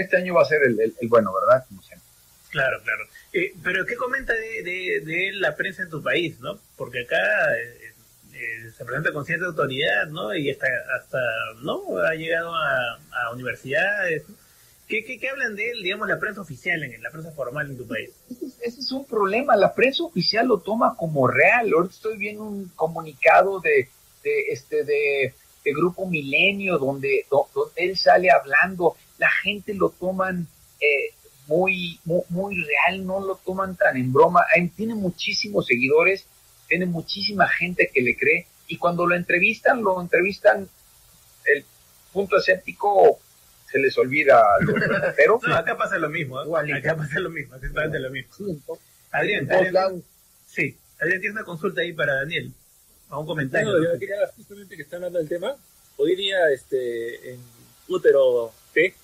[0.00, 1.64] este año va a ser el, el- el bueno, ¿verdad?
[1.68, 2.06] Como siempre.
[2.50, 3.04] Claro, claro.
[3.32, 6.58] Eh, pero ¿qué comenta de, de, de la prensa en tu país, no?
[6.76, 7.16] Porque acá
[7.56, 7.92] eh,
[8.34, 10.34] eh, se presenta con cierta autoridad, ¿no?
[10.34, 10.66] Y hasta,
[10.96, 11.18] hasta
[11.62, 11.98] ¿no?
[11.98, 14.24] Ha llegado a, a universidades.
[14.86, 17.78] ¿Qué, qué, qué hablan de él, digamos, la prensa oficial, en la prensa formal en
[17.78, 18.10] tu país?
[18.60, 21.72] Ese es un problema, la prensa oficial lo toma como real.
[21.72, 23.88] Ahorita estoy viendo un comunicado de,
[24.22, 25.32] de este de,
[25.64, 30.48] de Grupo Milenio donde, do- donde él sale hablando, la gente lo toman
[30.80, 31.14] eh,
[31.46, 34.44] muy, muy, muy real, no lo toman tan en broma.
[34.74, 36.26] Tiene muchísimos seguidores,
[36.66, 40.68] tiene muchísima gente que le cree y cuando lo entrevistan, lo entrevistan
[41.44, 41.64] el
[42.12, 43.20] punto escéptico
[43.70, 44.74] se les olvida lo
[45.16, 46.72] pero No, acá pasa lo mismo, ¿eh?
[46.74, 48.32] Acá pasa lo mismo, exactamente lo mismo.
[49.12, 50.00] Adrián, Adrián, lados.
[50.48, 52.52] sí, Adrián, tienes una consulta ahí para Daniel.
[53.08, 53.70] O un comentario.
[53.70, 55.54] No, yo quería justamente que está hablando del tema.
[55.96, 57.40] Hoy día, este, en
[57.88, 58.94] Útero T,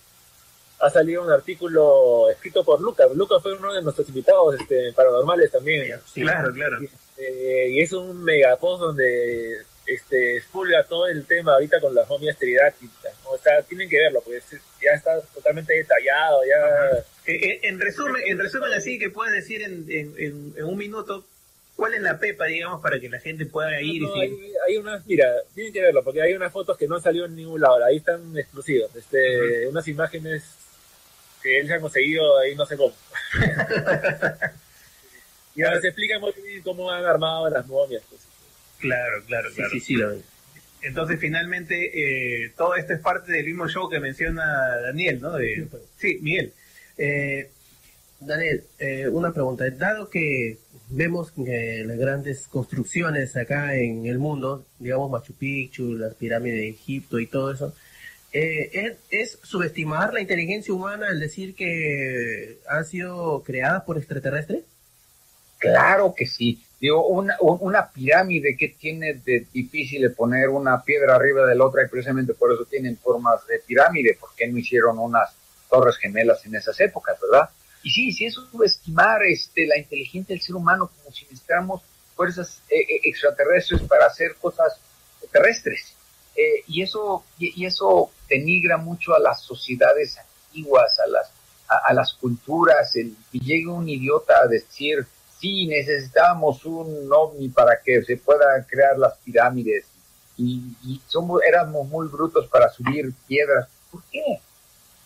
[0.81, 3.09] ha salido un artículo escrito por Lucas.
[3.15, 5.99] Lucas fue uno de nuestros invitados este, paranormales también.
[6.15, 6.79] Claro, claro.
[7.17, 12.37] Eh, y es un megapost donde este, expulga todo el tema ahorita con las momias
[12.37, 13.13] pteridácticas.
[13.25, 13.31] ¿no?
[13.31, 16.99] O sea, tienen que verlo, porque es- ya está totalmente detallado, ya...
[17.27, 20.15] Eh, eh, en resumen, en resumen así que puedes decir en, en,
[20.57, 21.25] en- un minuto
[21.75, 24.77] cuál es la pepa, digamos, para que la gente pueda ir No, y hay, hay
[24.77, 27.61] unas, mira, tienen que verlo, porque hay unas fotos que no han salido en ningún
[27.61, 30.43] lado, ahí están exclusivas, este, unas imágenes
[31.43, 32.95] que él se ha conseguido ahí no sé cómo.
[35.55, 38.03] y ahora se explica muy bien cómo han armado las momias.
[38.09, 38.23] pues.
[38.79, 39.71] Claro, claro, claro.
[39.71, 40.23] Sí, sí, lo veo.
[40.83, 44.45] Entonces, finalmente, eh, todo esto es parte del mismo show que menciona
[44.83, 45.33] Daniel, ¿no?
[45.33, 45.67] De,
[45.97, 46.53] sí, Miguel.
[46.97, 47.51] Eh,
[48.21, 49.69] Daniel, eh, una pregunta.
[49.71, 50.59] Dado que
[50.91, 56.69] vemos que las grandes construcciones acá en el mundo, digamos Machu Picchu, las pirámides de
[56.69, 57.75] Egipto y todo eso,
[58.33, 64.65] eh, ¿es, es subestimar la inteligencia humana el decir que han sido creadas por extraterrestres?
[65.59, 66.63] Claro que sí.
[66.81, 71.57] Digo, una, un- una pirámide que tiene de difícil de poner una piedra arriba de
[71.57, 75.31] la otra y precisamente por eso tienen formas de pirámide, porque no hicieron unas
[75.69, 77.51] torres gemelas en esas épocas, ¿verdad?
[77.83, 81.83] Y sí, sí es subestimar este, la inteligencia del ser humano como si necesitáramos
[82.15, 84.79] fuerzas eh, eh, extraterrestres para hacer cosas
[85.33, 85.95] terrestres.
[86.39, 91.33] Eh, y eso y, y eso denigra mucho a las sociedades antiguas, a las
[91.69, 95.05] a, las culturas, el llegue un idiota a decir
[95.39, 99.85] sí necesitábamos un ovni para que se puedan crear las pirámides
[100.37, 103.69] y, y somos éramos muy brutos para subir piedras.
[103.91, 104.41] ¿Por qué?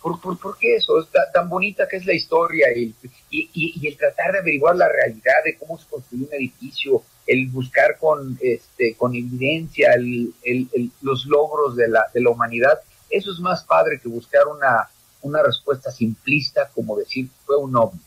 [0.03, 0.98] ¿Por, por, por qué eso?
[1.00, 2.94] Es tan bonita que es la historia y,
[3.30, 7.46] y, y, el tratar de averiguar la realidad de cómo se construyó un edificio, el
[7.48, 12.80] buscar con, este, con evidencia el, el, los logros de la, de la humanidad,
[13.11, 14.88] eso es más padre que buscar una,
[15.20, 18.00] una respuesta simplista como decir fue un ovni.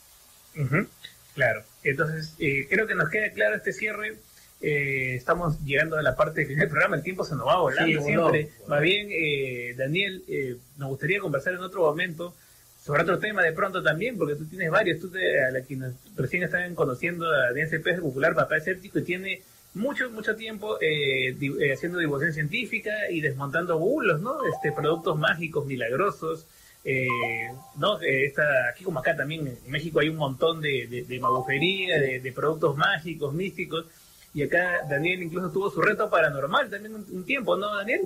[1.33, 4.17] Claro, entonces eh, creo que nos queda claro este cierre.
[4.61, 8.01] Eh, estamos llegando a la parte final del programa, el tiempo se nos va volando
[8.01, 8.49] siempre.
[8.67, 10.23] Más bien, eh, Daniel,
[10.77, 12.33] nos gustaría conversar en otro momento
[12.83, 15.93] sobre otro tema de pronto también, porque tú tienes varios, tú te, a la quienes
[16.15, 19.41] recién están conociendo a Daniel Cepeda Popular, papá escéptico, y tiene
[19.73, 20.77] mucho, mucho tiempo
[21.73, 24.45] haciendo divulgación científica y desmontando bulos, ¿no?
[24.47, 26.47] Este, productos mágicos, milagrosos,
[26.87, 27.07] eh,
[27.77, 27.99] ¿no?
[28.03, 28.31] Eh,
[28.71, 33.33] aquí como acá también en México hay un montón de, de, magufería, de, productos mágicos,
[33.33, 33.87] místicos,
[34.35, 38.01] y acá Daniel incluso tuvo su reto paranormal también un, tiempo, ¿no, Daniel?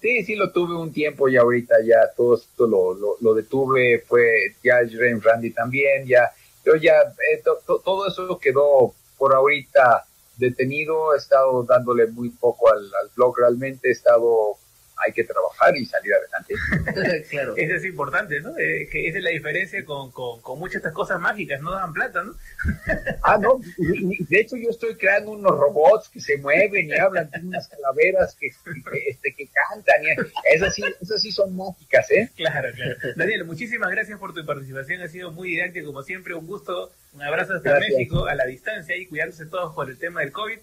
[0.00, 4.54] Sí, sí lo tuve un tiempo y ahorita ya todo esto lo, lo, detuve, fue
[4.62, 6.30] ya Ren Randy también, ya,
[6.64, 6.92] yo ya,
[7.32, 10.06] eh, todo eso quedó por ahorita
[10.36, 14.58] detenido, he estado dándole muy poco al, al blog, realmente he estado
[15.04, 17.26] hay que trabajar y salir adelante.
[17.30, 17.54] claro.
[17.56, 18.56] Eso es importante, ¿no?
[18.58, 21.72] Eh, que esa es la diferencia con, con, con, muchas de estas cosas mágicas, no
[21.72, 22.34] dan plata, ¿no?
[23.22, 27.48] ah, no, de hecho yo estoy creando unos robots que se mueven y hablan, tienen
[27.48, 32.30] unas calaveras que, este, que cantan, y esas sí, esas sí son mágicas, ¿eh?
[32.36, 32.96] Claro, claro.
[33.16, 37.22] Daniel, muchísimas gracias por tu participación, ha sido muy didáctico como siempre, un gusto, un
[37.22, 40.58] abrazo hasta México, a la distancia y cuidándose todos por el tema del COVID.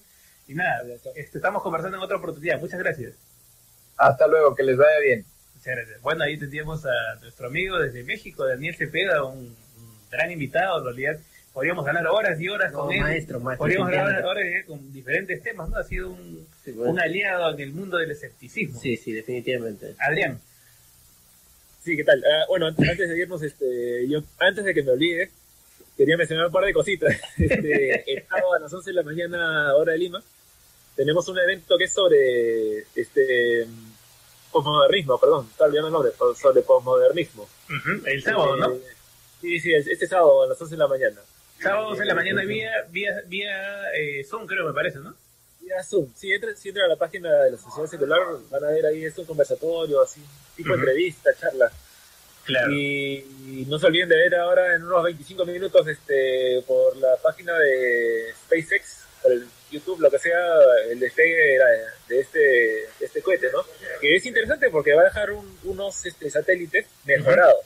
[0.47, 0.84] Y nada,
[1.15, 2.59] este, estamos conversando en otra oportunidad.
[2.59, 3.13] Muchas gracias.
[3.97, 5.25] Hasta luego, que les vaya bien.
[5.55, 6.01] Muchas gracias.
[6.01, 9.55] Bueno, ahí tenemos a nuestro amigo desde México, Daniel Cepeda, un,
[10.11, 11.19] gran invitado, en realidad.
[11.53, 13.01] Podríamos hablar horas y horas con él.
[13.01, 13.63] Maestro, maestro.
[13.63, 15.77] Podríamos hablar horas y horas con diferentes temas, ¿no?
[15.77, 18.79] Ha sido un, un aliado en el mundo del escepticismo.
[18.79, 19.95] Sí, sí, definitivamente.
[19.99, 20.39] Adrián.
[21.83, 22.23] Sí, ¿qué tal?
[22.23, 25.29] Ah, bueno, antes de irnos, este, yo, antes de que me olvide,
[25.97, 27.13] quería mencionar un par de cositas.
[27.37, 30.23] Este, el sábado a las 11 de la mañana, hora de Lima,
[30.95, 33.67] tenemos un evento que es sobre este
[34.51, 37.47] posmodernismo, perdón, está olvidando el nombre, sobre posmodernismo.
[38.05, 38.73] El sábado, ¿no?
[39.41, 41.19] Sí, sí, este sábado a las 11 de la mañana.
[41.61, 45.13] Sábado 11 de la mañana vía, vía, vía eh, Zoom, creo, me parece, ¿no?
[45.59, 46.07] Vía Zoom.
[46.15, 48.19] Sí, entra, si entran a la página de la Sociedad Secular,
[48.49, 50.21] van a ver ahí, es un conversatorio, así,
[50.55, 51.71] tipo entrevista, charla.
[52.45, 52.71] Claro.
[52.73, 57.57] Y, no se olviden de ver ahora en unos 25 minutos este por la página
[57.57, 60.39] de SpaceX, por el YouTube, lo que sea,
[60.89, 61.59] el despegue
[62.07, 63.63] de este, de este cohete, ¿no?
[63.99, 65.32] Que es interesante porque va a dejar
[65.63, 67.65] unos este, satélites mejorados.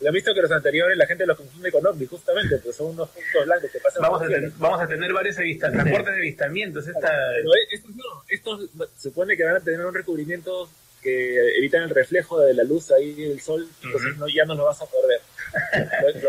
[0.00, 2.88] Lo han visto que los anteriores la gente los confunde con ovnis, justamente, pues son
[2.88, 4.02] unos puntos blancos que pasan.
[4.02, 4.26] Vamos, a,
[4.58, 6.86] vamos a tener varios transportes de avistamientos.
[6.86, 7.10] Esta...
[7.34, 10.70] Pero estos no, estos supone que van a tener un recubrimiento
[11.02, 14.64] que evitan el reflejo de la luz ahí del sol, entonces no, ya no lo
[14.64, 15.20] vas a poder ver.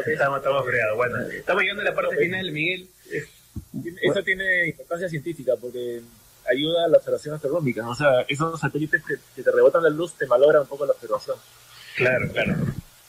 [0.13, 0.95] estamos, estamos creados.
[0.95, 2.88] Bueno, estamos llegando a la parte final, Miguel.
[4.02, 6.02] Eso tiene importancia científica porque
[6.50, 7.88] ayuda a la observación astronómica.
[7.88, 11.38] O sea, esos satélites que, te rebotan la luz te malogran un poco la observación.
[11.95, 12.56] Claro, claro.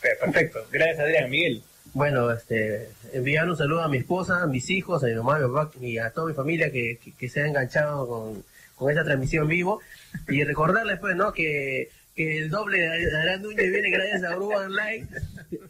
[0.01, 0.66] Perfecto.
[0.70, 1.30] Gracias, Adrián.
[1.30, 1.62] Miguel.
[1.93, 5.38] Bueno, este, enviar un saludo a mi esposa, a mis hijos, a mi mamá, a
[5.41, 8.45] mi papá y a toda mi familia que, que, se ha enganchado con,
[8.76, 9.80] con esta transmisión vivo.
[10.28, 11.32] Y recordarles, pues, ¿no?
[11.32, 15.09] Que que el doble de Adrián Núñez viene gracias a Urban Online,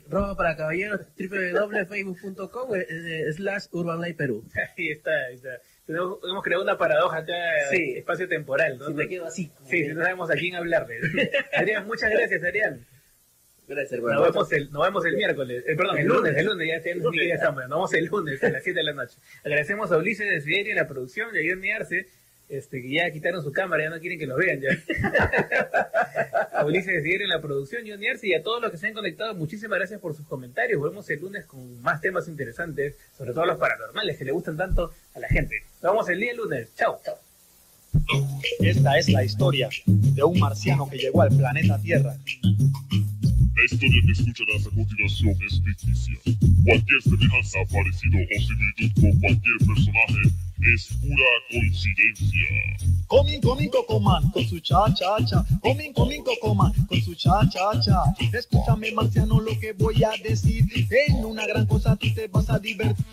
[0.09, 4.45] roba para caballeros, www.facebook.com eh, eh, slash Urban Life Perú.
[4.77, 5.61] Ahí está, ahí está.
[5.89, 7.35] hemos creado una paradoja acá,
[7.71, 7.95] sí.
[7.97, 8.87] espacio temporal, ¿no?
[8.87, 9.51] Si me quedo así.
[9.67, 11.01] Sí, no sabemos a quién hablarle.
[11.55, 12.87] Adrián, muchas gracias, Adrián.
[13.67, 14.21] Gracias, hermano.
[14.21, 17.15] Nos vemos el, nos vemos el miércoles, eh, perdón, el lunes, el lunes, ya, tenemos,
[17.15, 19.17] ya estamos, nos vemos el lunes a las 7 de la noche.
[19.45, 22.07] Agradecemos a Ulises de Siderio en la producción y a Guillermo Arce
[22.51, 24.71] este, que ya quitaron su cámara, ya no quieren que los vean ya.
[26.53, 29.35] a Ulises de en la producción, John y a todos los que se han conectado,
[29.35, 30.81] muchísimas gracias por sus comentarios.
[30.81, 34.93] Volvemos el lunes con más temas interesantes, sobre todo los paranormales que le gustan tanto
[35.15, 35.63] a la gente.
[35.83, 36.75] Nos vemos el día lunes.
[36.75, 37.01] Chao.
[37.05, 37.30] Chao.
[38.61, 42.17] Esta es la historia de un marciano que llegó al planeta Tierra.
[42.43, 46.17] La historia que escucharás a continuación es ficticia.
[46.65, 50.23] Cualquier semejanza, parecido o similitud con cualquier personaje
[50.75, 52.97] es pura coincidencia.
[53.07, 55.45] Comin, comin, cocoman, con su cha, cha, cha.
[55.61, 58.03] Comin, comin, cocoman, con su cha, cha, cha.
[58.33, 60.65] Escúchame, marciano, lo que voy a decir.
[61.09, 63.05] En una gran cosa tú te vas a divertir.